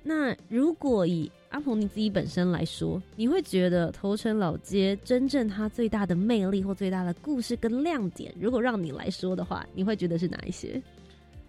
[0.04, 10.82] 那如果以阿鹏你自己本身来说，你会觉得头城老街真正它最大的魅力或最大的故事跟亮点，如果让你来说的话，你会觉得是哪一些？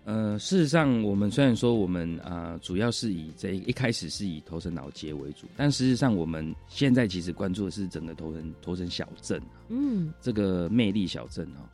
[0.04, 9.40] 呃，事实上，我们虽然说我们啊，主要是以这一开始是以头城老街为主，但事实上，我们现在其实关注的是整个头城头城小镇，
[9.70, 11.64] 嗯，这个魅力小镇哦。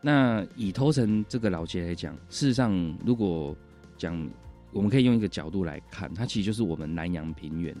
[0.00, 3.54] 那以头城这个老街来讲，事实上，如果
[3.98, 4.30] 讲，
[4.72, 7.74] 我们可以用一个角度来看，它其实就是我们南洋平原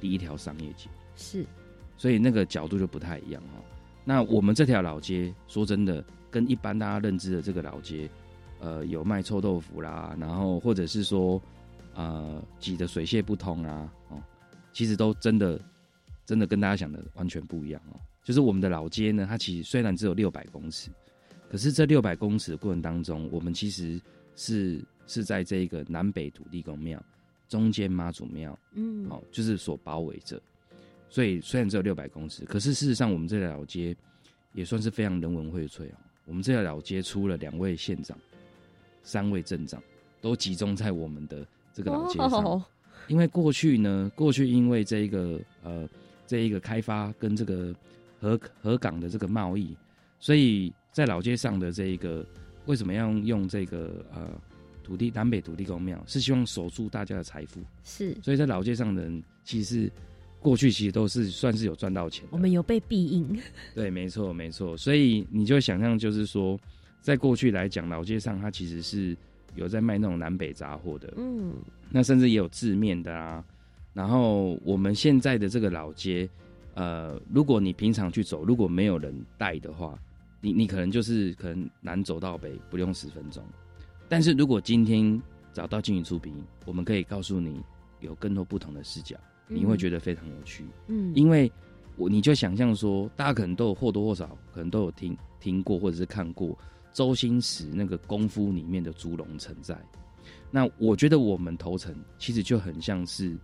[0.00, 1.44] 第一条商业街，是，
[1.96, 3.62] 所以那个角度就不太一样哦。
[4.04, 8.08] 那我们这条老街，说真的，跟一般大家认知的这个老街。
[8.58, 11.38] 呃，有卖臭豆腐啦，然后或者是说，
[11.92, 14.16] 呃，挤得水泄不通啊，哦，
[14.72, 15.60] 其实都真的，
[16.24, 18.00] 真的跟大家想的完全不一样哦。
[18.24, 20.88] 就是我们的老街呢，它其实虽然只有六百公尺，
[21.50, 24.00] 可是这六百公尺的过程当中，我们其实
[24.36, 27.02] 是是在这个南北土地公庙
[27.48, 30.40] 中间妈祖庙，嗯，好，就是所包围着。
[31.08, 33.96] 所以虽然只有六百公尺，可是事实上我们这条老街
[34.52, 35.96] 也算是非常人文荟萃哦。
[36.24, 38.16] 我们这条老街出了两位县长。
[39.02, 39.80] 三位镇长
[40.20, 42.64] 都集中在我们的这个老街上，
[43.06, 45.88] 因为过去呢，过去因为这一个呃
[46.26, 47.72] 这一个开发跟这个
[48.18, 49.76] 河河港的这个贸易，
[50.18, 52.26] 所以在老街上的这一个
[52.64, 54.28] 为什么要用这个呃
[54.86, 59.90] 土地南北土地公庙，是希望守住大家的财富，是，所以在老街上的人其实
[60.38, 63.36] 过去其实都是算是有赚到钱，我们有被庇应，
[63.74, 66.56] 对，没错没错，所以你就想象就是说。
[67.02, 69.16] 在过去来讲，老街上它其实是
[69.54, 71.52] 有在卖那种南北杂货的，嗯，
[71.88, 73.44] 那甚至也有字面的啊。
[73.94, 76.28] 然后我们现在的这个老街，
[76.74, 79.96] 呃，如果你平常去走，如果没有人带的话，
[80.40, 83.40] 你你可能就是可能南走到北不用十分钟。
[84.08, 85.20] 但是如果今天
[85.52, 86.34] 找到金鱼出品，
[86.64, 87.60] 我们可以告诉你
[88.00, 89.16] 有更多不同的视角，
[89.48, 90.64] 你会觉得非常有趣。
[90.88, 91.50] 嗯，因为
[91.96, 96.56] 我你就想象说，大家可能都有或多或少可能都有听听过或者是看过
[96.92, 99.76] 周星驰那个功夫里面的猪笼城在。
[100.50, 103.36] 那我觉得我们头城其实就很像是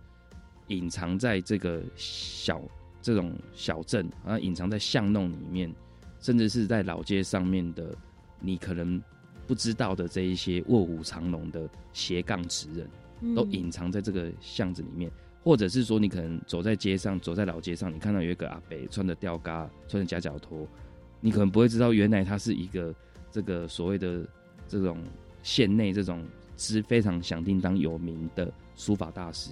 [0.67, 2.61] 隐藏在这个小
[3.01, 5.73] 这种小镇啊，隐藏在巷弄里面，
[6.19, 7.95] 甚至是在老街上面的，
[8.39, 9.01] 你可能
[9.47, 15.11] 不知道的这一些卧虎藏龙的斜杠职人，都隐藏在这个巷子里面，
[15.43, 20.67] 或者是说你可能走在街上，走在老街上，你看到有一个阿伯穿着吊嘎，穿着夹脚拖，
[21.19, 22.93] 你可能不会知道原来他是一个
[23.31, 24.25] 这个所谓的
[24.67, 24.97] 这种
[25.41, 26.23] 县内这种。
[26.55, 29.49] 是非常响叮当有名的书法大师，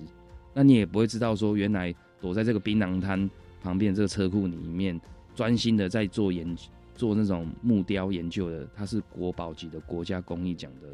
[0.54, 3.28] 那你也不会知道说，原来躲在这个槟榔摊
[3.60, 5.02] 旁边这个车库里面，
[5.36, 6.56] 专心的在做研
[6.96, 10.88] 做那种木雕研究的，他是国宝级的国家工艺奖的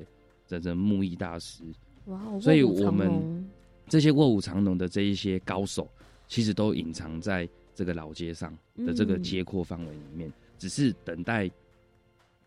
[0.46, 1.64] 这这木艺大师。
[2.06, 2.40] 哇！
[2.40, 3.48] 所以我们
[3.88, 5.90] 这些卧虎藏龙的这一些高手，
[6.28, 11.50] 其实都隐藏在这个老街上的这个街廓范围里面，只是等待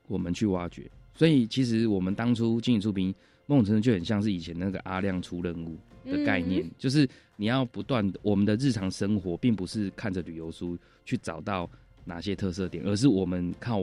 [0.07, 0.90] 我们去挖掘。
[1.14, 3.14] 所以，其实我们当初经营出品。
[3.46, 11.68] 梦成就很像是以前那个阿亮出任务的概念，就是你要不断我们的日常生活，并不是看着旅游书去找到
[12.11, 13.78] 哪些特色点，而是我们靠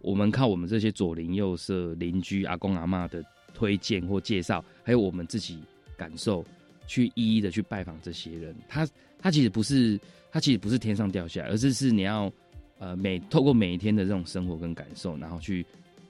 [0.00, 3.24] 我们靠我们这些左邻右舍、邻居、阿公阿妈的
[3.54, 5.60] 推荐或介绍，还有我们自己
[5.96, 6.44] 感受，
[6.88, 8.52] 去一一的去拜访这些人。
[8.68, 8.88] 他
[9.20, 9.98] 他其实不是
[10.32, 12.32] 他其实不是天上掉下来，而是是你要
[12.78, 15.64] 呃每透过每一天的这种生活跟感受，然后去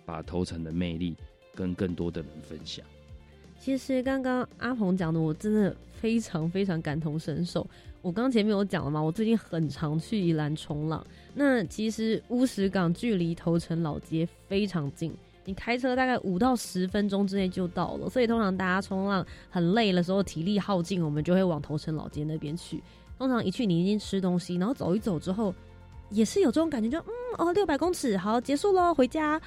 [0.07, 1.15] 把头层的魅力
[1.55, 2.85] 跟更多的人分享。
[3.61, 7.69] 其实刚刚阿鹏讲的，我真的非常非常感同身受。
[8.01, 11.05] 我刚前面有讲了嘛，我最近很常去宜兰冲浪。
[11.35, 15.13] 那其实乌石港距离头城老街非常近，
[15.45, 18.09] 你开车大概五到十分钟之内就到了。
[18.09, 22.83] 所以通常大家冲浪很累的时候，体力耗尽，我们就会往头城老街那边去。
[23.19, 25.53] 通常一去你已经吃东西，然后走一走之后，
[26.11, 29.41] 也是有这种感觉，就嗯哦，六百公尺好结束喽，回家。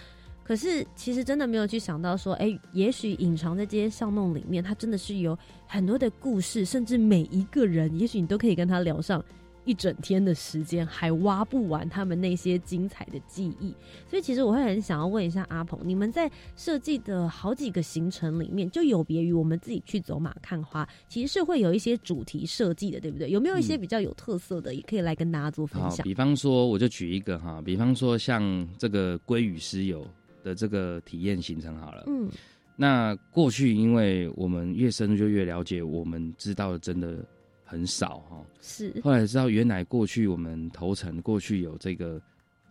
[0.44, 9.24] 可是，其实真的没有去想到说，哎，也许隐藏在这些巷弄里面，它真的是有很多的故事，甚至每一个人，也许你都可以跟他聊上
[9.64, 13.74] 一整天的时间，还挖不完他们那些精彩的记忆。
[14.10, 23.30] 所以，其实我会很想要问一下阿鹏，你们在设计的好几个行程里面，就有别于我们自己去走马看花，其实是会有一些主题设计的，对不对？
[23.30, 26.04] 有没有一些比较有特色的，也可以来跟大家做分享？
[26.04, 30.06] 比方说，我就举一个哈，比方说像这个鲑鱼私有。
[30.44, 32.30] 的这个体验行程好了，嗯，
[32.76, 37.24] 那过去因为我们越深入就越了解，我们知道的真的
[37.64, 38.44] 很少哈。
[38.60, 42.22] 是，后来知道原来过去我们头城过去有这个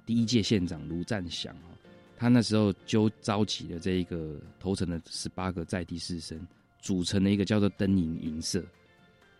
[0.05, 1.69] 第一届县长卢占祥哈，
[2.17, 6.39] 他那时候就召集了这一个头城的十八个在地士绅，
[6.81, 8.63] 组成了一个叫做灯影银社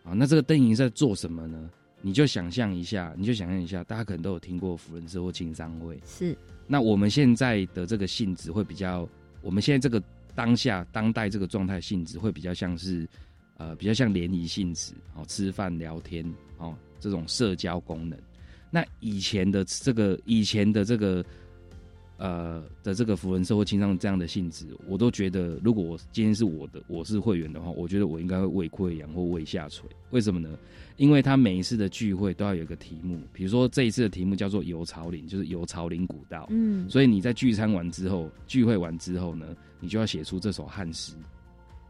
[0.03, 0.13] 啊。
[0.13, 1.69] 那这个灯影社做什么呢？
[2.03, 6.35] 你就想象一下，你就想象一下，大家可能都有听过福人社或青商会是。
[6.71, 9.05] 那我们现在的这个性质会比较，
[9.41, 10.01] 我们现在这个
[10.33, 13.05] 当下当代这个状态性质会比较像是，
[13.57, 16.25] 呃，比较像联谊性质，哦，吃饭聊天，
[16.59, 18.17] 哦，这种社交功能。
[18.69, 21.25] 那以前的这个，以前的这个。
[22.21, 29.89] 呃的这个福人社会倾向这样的性质，我都觉得，如果我今天是我的我是会员的话，我觉得我应该会胃溃疡或胃下垂。
[30.11, 30.55] 为什么呢？
[30.97, 36.45] 因为他每一次的聚会都要有一个题目，比如说这一次的题目叫做游朝林，就是游朝林古道。
[36.51, 39.45] 嗯，所以你在聚餐完之后，聚会完之后呢，
[39.79, 41.13] 你就要写出这首汉诗，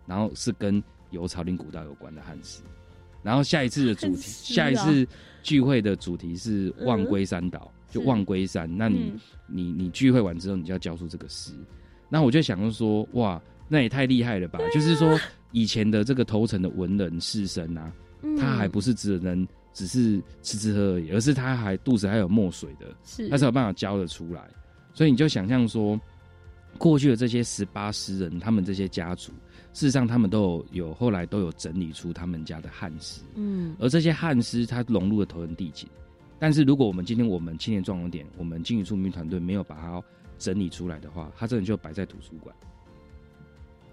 [0.06, 2.62] 然后是跟游朝林古道有关的汉诗。
[3.22, 5.06] 然后下一次的主题，下一次
[5.44, 7.70] 聚会的主题是望归山岛。
[7.92, 9.14] 就望归山，那你
[9.46, 11.52] 你你聚会完之后，你就要交出这个诗。
[12.10, 14.60] 那我就想说，哇，那也太厉害了吧！
[14.74, 15.20] 就是说，
[15.52, 17.94] 以前的这个头层的文人士绅啊，
[18.40, 24.50] 他还不是只能只是吃吃喝而已，而是他还肚子还有墨水的，是他才有办法教得出来。
[24.94, 26.00] 所以你就想象说，
[26.78, 29.32] 过去的这些十八诗人，他们这些家族，
[29.72, 35.88] 事实上他们都有有后来都有整理出他们家的汉诗，嗯，而这些汉诗，它融入了头文地景。
[36.42, 40.02] 但是如果我们今天我们青年壮游点，我们经营出名团队没有把它
[40.40, 42.56] 整理出来的话，它真的就摆在图书馆，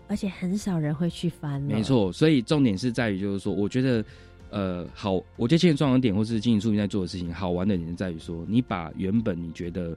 [0.06, 1.60] 而且很少人会去翻。
[1.60, 4.02] 没错，所以重点是在于，就是说，我觉得，
[4.48, 9.94] 呃，好，我觉得青年壮游点或是经营出名在做的事情，好玩的点在于说，你把原本你觉得，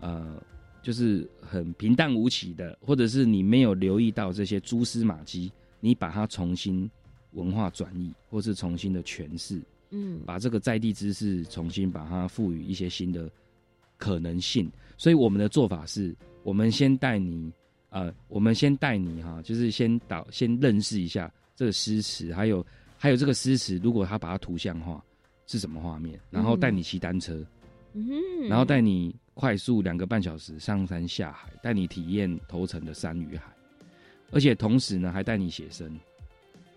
[0.00, 0.42] 呃，
[0.82, 6.90] 就是很平淡无奇的，或者是你没有留意到这些蛛丝马迹，你把它重新
[7.32, 9.60] 文化转译，或是重新的诠释。
[9.92, 13.30] 嗯，把这个在地知识重新把它赋予一些新的
[13.98, 17.52] 可能性，所以我们的做法是，我们先带你
[17.90, 22.66] 呃，我们先带你哈，就是先导先认识一下这个诗词，还有
[22.96, 25.04] 还有这个诗词，如果他把它图像化
[25.46, 27.44] 是什么画面，然后带你骑单车，
[27.92, 28.08] 嗯，
[28.48, 33.52] 然后带你快速两个半小时上山下海，带你体验头城的山与海，
[34.30, 35.94] 而且同时呢还带你写生，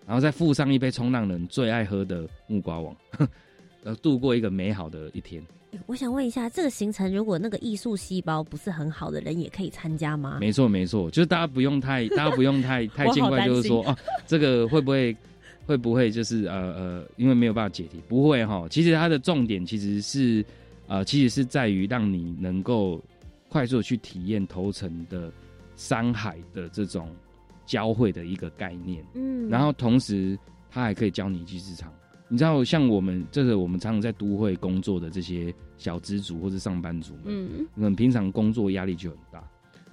[0.06, 2.94] 然后再附上一杯冲浪人最爱喝的木瓜网，
[3.82, 5.42] 然 后度过一个美好的一天。
[5.86, 10.38] 我想问一下，这个行程如果那个艺术细胞不是很好的人也可以参加吗？
[10.40, 15.14] 没错，没错，就是大家不用太， 大家不用太太见怪，就是说啊，这个会不会
[15.66, 18.66] 会不会就是呃呃，因为没有办法解题，不会哈。
[18.70, 20.42] 其实它的重点其实是
[20.86, 23.02] 呃，其实是在于让你能够
[23.48, 25.30] 快速去体验头层的
[25.74, 27.10] 山海的这种
[27.66, 29.04] 交汇的一个概念。
[29.14, 30.38] 嗯，然后同时
[30.70, 31.92] 他还可以教你技之长。
[32.28, 39.44] 你知道，像我们这个我们常常在都会工作的这些小资族或者上班族们，嗯，们平常工作压力就很大。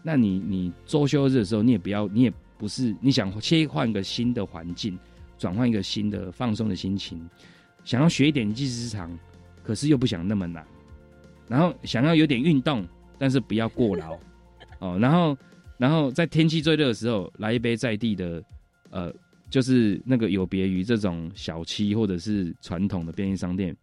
[0.02, 4.98] 那你你周休日的时候，你也不要，你也不是你想切换一个新的环境，
[5.38, 7.24] 转换一个新的放松的心情，
[7.84, 9.16] 想要学一点技之长，
[9.62, 10.66] 可是又不想那么难，
[11.48, 12.84] 然后想要有点运动，
[13.20, 14.18] 但是不要过劳
[14.80, 14.98] 哦。
[15.00, 15.38] 然后
[15.84, 18.42] 然后在天气最热的时候，来一杯在地的
[18.90, 19.14] 呃。
[19.50, 23.76] 就是那个有别于这种小七或者是传统的便利商店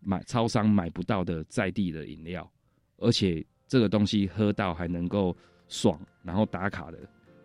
[0.00, 2.50] 买超商买不到的在地的饮料，
[2.96, 5.36] 而且这个东西喝到还能够
[5.68, 6.98] 爽，然后打卡的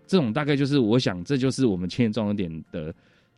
[0.08, 2.91] 这种，大概就是我想这就是我们青年壮游点的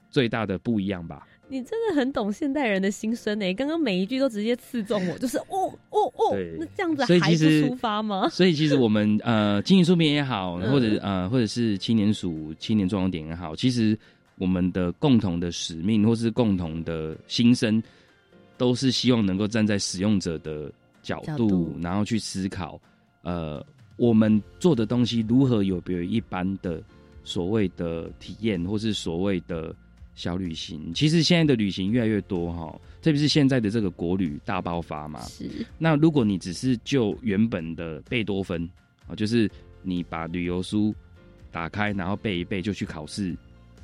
[0.09, 1.28] 最大的不一样吧。
[1.49, 8.29] 你真的很懂现代人的心声诶，刚刚每一句都直接刺中我，就是哦哦哦，那这样子还不出发吗？
[8.31, 13.97] 所以其实我们呃经营书面也好，或者呃或者是青年署青年壮游点也好，其实。
[14.41, 17.83] 我们的共同的使命，或是共同的心声，
[18.55, 20.71] 都是希望能够站在使用者的
[21.03, 22.79] 角度，然后去思考，
[23.21, 23.61] 呃，
[23.97, 26.81] 我们做的东西如何有别于一般的
[27.25, 29.75] 所谓的体验，或是所谓的
[30.20, 30.93] 小旅行。
[30.93, 35.22] 其实现在的旅行越来越多哈，特别是现在的这个国旅大爆发嘛。
[35.22, 35.49] 是。
[35.78, 38.70] 那如果你只是就原本的贝多芬
[39.07, 39.49] 啊，就是
[39.82, 40.93] 你把旅游书
[41.51, 43.34] 打开，然后背一背就去考试。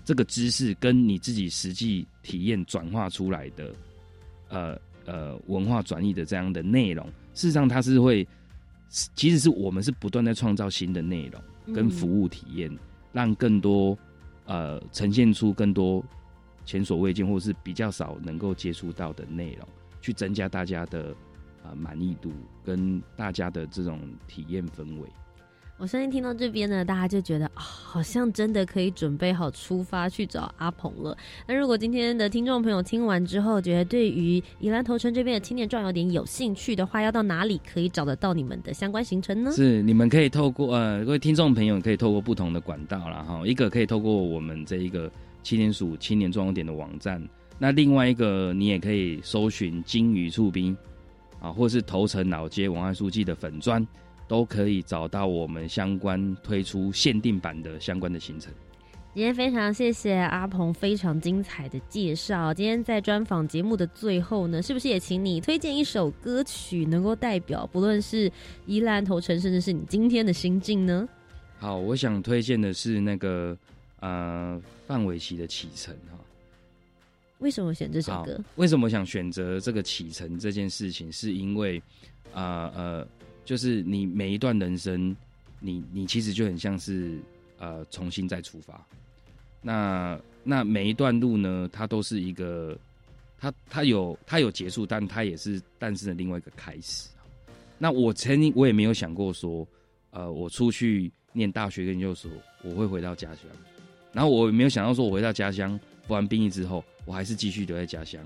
[0.04, 3.74] 这个知识跟你自己实际体验转化出来的，
[4.50, 8.28] 呃呃文化转移的这样的内容，事实上它是会，
[8.90, 12.70] 其实是我们是不断在创造新的内容跟服务体验，
[13.14, 13.98] 让更多
[14.46, 16.06] 呃呈现出更多
[16.66, 19.68] 前所未见或是比较少能够接触到的内容，
[20.02, 21.16] 去增加大家的
[21.64, 22.32] 啊满意度
[22.64, 25.08] 跟大家的这种体验氛围。
[25.78, 31.18] 我相信听到这边呢，大家就觉得啊，好像真的可以准备好出发去找阿鹏了。
[31.46, 39.52] 那如果今天的听众朋友听完之后，觉得对于宜兰头城这边的青年壮游点有兴趣的话，要到哪里可以找得到你们的相关行程呢？
[39.52, 45.12] 是你们可以透过呃，各位听众朋友可以透过不同的管道啦，哈，一个可以透过我们这一个
[45.46, 47.22] 青年署青年壮游点的网站，
[47.60, 50.76] 那另外一个你也可以搜寻金鱼触兵
[51.40, 53.88] 啊，或是头城老街文案书记的粉砖。
[54.28, 58.52] 都可以找到我们相关推出限定版的相关的行程。
[59.14, 62.52] 今天非常谢谢阿鹏非常精彩的介绍。
[62.52, 68.32] 今天在专访节目的最后呢，是不是也请你推荐一首歌曲，能够代表不论是
[68.66, 71.08] 宜兰头城，甚至是你今天的心境呢？
[71.60, 73.56] 好，我想推荐的是那个
[74.00, 76.20] 呃范玮琪的启程哈。
[77.40, 78.40] 为什么选这首歌？
[78.56, 81.12] 为什么想选择这个启程这件事情？
[81.12, 81.82] 是因为
[82.34, 83.08] 呃呃。
[83.46, 85.16] 就是你每一段人生，
[85.60, 87.20] 你你其实就很像是
[87.60, 88.84] 呃重新再出发。
[89.62, 92.76] 那那每一段路呢，它都是一个，
[93.38, 97.08] 它它有它有结束，但它也是诞生了另外一个开始。
[97.78, 99.68] 那我曾经我也没有想过说，
[100.10, 102.32] 呃，我出去念大学跟研究所，
[102.64, 103.44] 我会回到家乡。
[104.16, 108.20] 然后我也没有想到说，我回到家乡服完兵役之后，我还是继续留在家乡。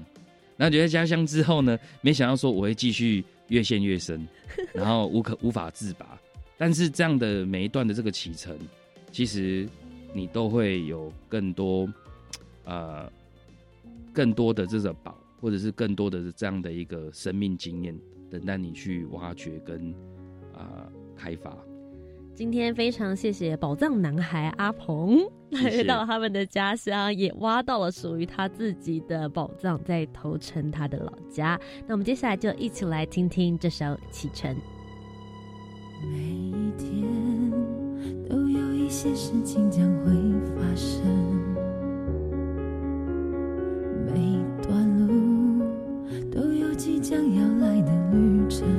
[0.56, 3.26] 那留在家乡之后呢，没想到说我会继续。
[3.50, 4.28] 越陷越深，
[4.72, 6.06] 然后无可无法自拔。
[6.56, 8.56] 但是这样的每一段的这个启程，
[9.12, 9.68] 其实
[10.14, 11.92] 你都会有更多
[12.64, 13.12] 呃
[14.14, 19.92] 更多的这个宝，或者是更多的这样的一个生命经验，等待你去挖掘跟
[20.54, 20.88] 啊
[21.18, 21.58] 开发。
[22.36, 31.60] 今天非常谢谢宝藏男孩阿鹏来到他们的家乡，也挖到了属于他自己的宝藏，在头城他的老家。
[31.88, 34.56] 那我们接下来就一起来听听这首《启程》。
[36.02, 37.04] 每一天
[38.30, 40.12] 都有一些事情将会
[40.56, 41.02] 发生，
[44.06, 45.64] 每一段路
[46.32, 48.79] 都有即将要来的旅程。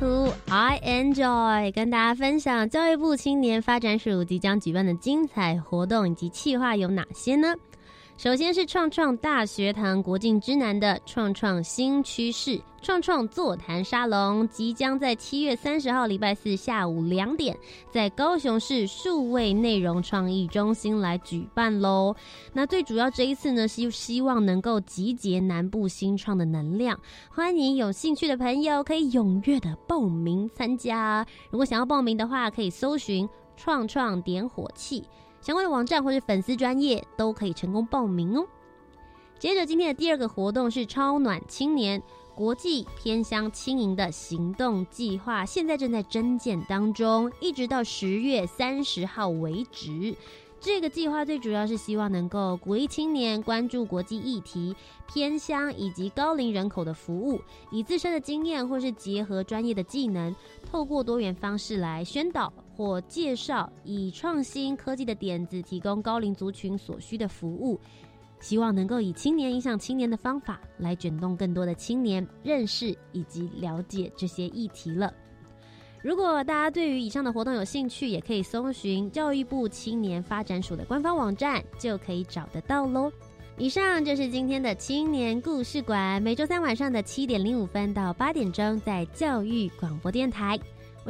[0.00, 7.54] 图 I enjoy，跟大家分享教育部青年发展署即将举办的精彩活动以及企划有哪些呢？
[8.22, 17.56] 首先是创创大学堂国境之南的创创新趋势创创座谈沙龙，即将在七月三十号礼拜四下午两点，
[17.90, 22.14] 在高雄市数位内容创意中心来举办喽。
[22.52, 27.00] 那最主要这一次呢，是希望能够集结南部新创的能量，
[27.30, 31.26] 欢迎有兴趣的朋友可以踊跃的报名参加。
[31.48, 35.02] 如果想要报名的话，可以搜寻“创创点火器”。
[35.40, 38.46] 相关的网站或是粉丝专业都可以成功报名哦。
[39.38, 42.02] 接着今天的第二个活动是超暖青年
[42.34, 50.14] 国际偏乡轻盈的行动计划，现在正在征建当中，一直到十月三十号为止。
[50.62, 54.76] 这个计划最主要是希望能够鼓励青年关注国际议题、
[55.10, 60.36] 偏乡以及高龄人口的服务，以自身的经验或是结合专业的技能，
[60.70, 67.78] 透过多元方式来宣导或介绍，以创新科技的点子提供高龄族群所需的服务。
[68.40, 75.12] 希望能够以青年影响青年的方法来卷动更多的青年认识以及了解这些议题了。
[76.00, 83.12] 如果大家对于以上的活动有兴趣，也可以搜寻教育部青年发展署的官方网站，就可以找得到喽。
[83.58, 90.58] 以上就是今天的青年故事馆，每周三晚上的七点零五分到八点钟，在教育广播电台。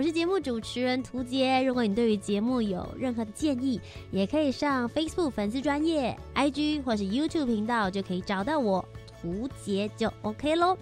[0.00, 1.62] 我是节目主持人涂杰。
[1.62, 3.78] 如果你对于节目有任何的建议，
[4.10, 8.82] 也可以上 Facebook 粉丝专业、IG 或是 YouTube 频道，就可以找到我
[9.20, 10.74] 涂杰就 OK 喽。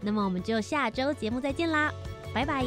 [0.00, 1.94] 那么我们就下周节目再见啦，
[2.34, 2.66] 拜拜。